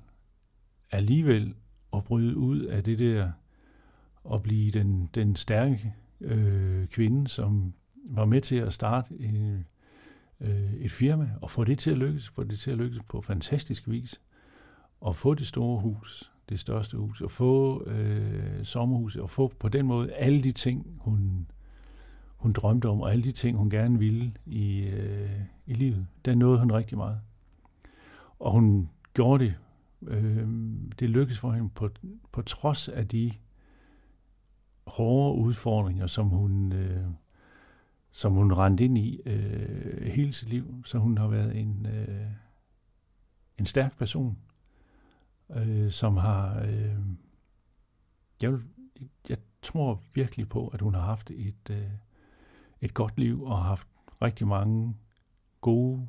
alligevel 0.91 1.55
at 1.93 2.05
bryde 2.05 2.37
ud 2.37 2.61
af 2.61 2.85
det 2.85 2.99
der 2.99 3.33
og 4.25 4.43
blive 4.43 4.71
den, 4.71 5.11
den 5.15 5.37
stærke 5.37 5.95
øh, 6.21 6.87
kvinde, 6.87 7.29
som 7.29 7.75
var 8.05 8.25
med 8.25 8.41
til 8.41 8.57
at 8.57 8.73
starte 8.73 9.15
en, 9.21 9.67
øh, 10.41 10.75
et 10.75 10.93
firma 10.93 11.31
og 11.43 11.51
få 11.51 11.65
det 11.65 11.79
til 11.79 11.91
at 11.91 11.99
lykkes, 11.99 12.29
få 12.29 12.45
det 12.45 12.59
til 12.59 12.71
at 12.71 12.79
lykkes 12.79 13.03
på 13.09 13.21
fantastisk 13.21 13.89
vis, 13.89 14.21
og 15.01 15.17
få 15.17 15.35
det 15.35 15.47
store 15.47 15.81
hus, 15.81 16.33
det 16.49 16.61
største 16.61 16.97
hus, 16.97 17.21
og 17.21 17.31
få 17.31 17.85
øh, 17.89 18.65
sommerhuset, 18.65 19.23
og 19.23 19.31
få 19.31 19.53
på 19.59 19.69
den 19.69 19.87
måde 19.87 20.13
alle 20.13 20.43
de 20.43 20.53
ting, 20.53 20.87
hun, 21.01 21.47
hun 22.37 22.53
drømte 22.53 22.89
om, 22.89 23.01
og 23.01 23.13
alle 23.13 23.25
de 23.25 23.33
ting, 23.33 23.57
hun 23.59 23.71
gerne 23.71 23.99
ville 23.99 24.33
i, 24.47 24.81
øh, 24.81 25.41
i 25.67 25.75
livet. 25.75 26.07
Der 26.25 26.35
nåede 26.35 26.59
hun 26.59 26.73
rigtig 26.73 26.99
meget. 26.99 27.21
Og 28.39 28.53
hun 28.53 28.91
gjorde 29.15 29.45
det. 29.45 29.55
Øh, 30.07 30.49
det 31.01 31.11
lykkedes 31.11 31.39
for 31.39 31.53
hende 31.53 31.71
på, 31.71 31.91
på 32.33 32.43
trods 32.43 32.89
af 32.89 33.09
de 33.09 33.33
hårde 34.87 35.39
udfordringer, 35.39 36.07
som 36.07 36.29
hun, 36.29 36.73
øh, 36.73 37.07
som 38.15 38.33
hun 38.33 38.53
rendte 38.53 38.85
ind 38.85 38.99
i 38.99 39.21
øh, 39.27 40.07
hele 40.07 40.33
sit 40.33 40.49
liv. 40.49 40.85
Så 40.85 40.99
hun 40.99 41.19
har 41.19 41.29
været 41.29 41.61
en, 41.61 41.87
øh, 41.87 42.27
en 43.59 43.67
stærk 43.67 43.99
person 43.99 44.39
øh, 45.51 45.91
som 45.91 46.17
har, 46.17 46.61
øh, 46.61 46.99
jeg 48.43 48.53
vil 48.53 48.63
jeg 49.29 49.39
tror 49.63 50.03
virkelig 50.13 50.49
på, 50.49 50.69
at 50.69 50.81
hun 50.81 50.95
har 50.95 51.03
haft 51.03 51.31
et, 51.31 51.71
øh, 51.71 51.91
et 52.81 52.95
godt 52.95 53.19
liv 53.19 53.43
og 53.43 53.65
haft 53.65 53.89
rigtig 54.23 54.47
mange 54.47 54.97
gode 55.61 56.09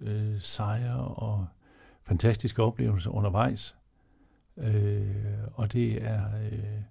øh, 0.00 0.40
sejre 0.40 0.98
og 0.98 1.46
fantastiske 2.02 2.62
oplevelser 2.62 3.10
undervejs. 3.10 3.76
Øh, 4.56 5.48
og 5.54 5.72
det 5.72 6.02
er, 6.02 6.46
øh, 6.46 6.82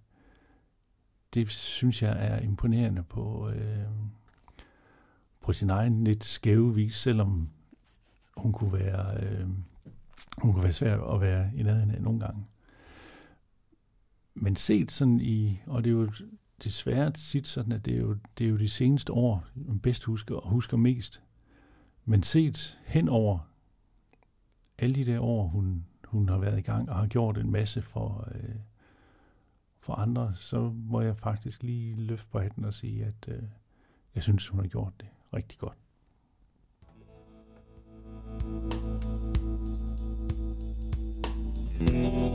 det 1.35 1.49
synes 1.49 2.01
jeg 2.01 2.27
er 2.27 2.39
imponerende 2.39 3.03
på, 3.03 3.49
øh, 3.49 3.85
på 5.41 5.53
sin 5.53 5.69
egen 5.69 6.03
lidt 6.03 6.23
skæve 6.23 6.75
vis, 6.75 6.95
selvom 6.95 7.49
hun 8.37 8.51
kunne 8.51 8.73
være, 8.73 9.23
øh, 9.23 9.47
hun 10.37 10.53
kunne 10.53 10.63
være 10.63 10.71
svær 10.71 11.01
at 11.01 11.21
være 11.21 11.51
i 11.55 11.63
nærheden 11.63 11.91
af 11.91 12.01
nogle 12.01 12.19
gange. 12.19 12.45
Men 14.33 14.55
set 14.55 14.91
sådan 14.91 15.21
i, 15.21 15.61
og 15.65 15.83
det 15.83 15.89
er 15.89 15.93
jo 15.93 16.09
desværre 16.63 17.11
tit 17.11 17.47
sådan, 17.47 17.71
at 17.71 17.85
det 17.85 17.95
er 17.95 17.99
jo, 17.99 18.17
det 18.37 18.45
er 18.45 18.49
jo 18.49 18.57
de 18.57 18.69
seneste 18.69 19.13
år, 19.13 19.45
man 19.55 19.79
bedst 19.79 20.03
husker 20.03 20.35
og 20.35 20.49
husker 20.49 20.77
mest. 20.77 21.21
Men 22.05 22.23
set 22.23 22.79
hen 22.85 23.09
over 23.09 23.39
alle 24.77 24.95
de 24.95 25.05
der 25.05 25.19
år, 25.19 25.47
hun, 25.47 25.85
hun 26.03 26.29
har 26.29 26.37
været 26.37 26.59
i 26.59 26.61
gang 26.61 26.89
og 26.89 26.95
har 26.95 27.07
gjort 27.07 27.37
en 27.37 27.51
masse 27.51 27.81
for, 27.81 28.29
øh, 28.35 28.55
for 29.85 29.93
andre, 29.93 30.31
så 30.35 30.73
må 30.75 31.01
jeg 31.01 31.17
faktisk 31.17 31.63
lige 31.63 31.95
løfte 31.95 32.29
på 32.29 32.39
hatten 32.39 32.65
og 32.65 32.73
sige, 32.73 33.05
at 33.05 33.27
øh, 33.27 33.43
jeg 34.15 34.23
synes, 34.23 34.47
hun 34.47 34.59
har 34.59 34.67
gjort 34.67 34.93
det 34.99 35.07
rigtig 35.33 35.59
godt. 35.59 35.77
Mm-hmm. 41.79 42.34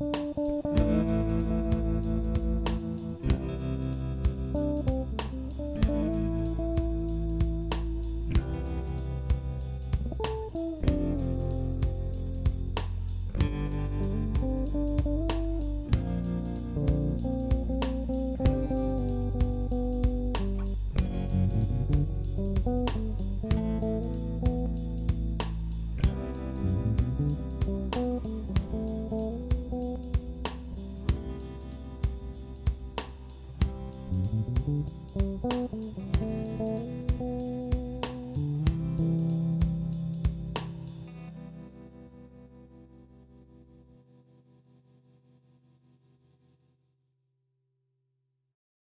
you 0.00 0.87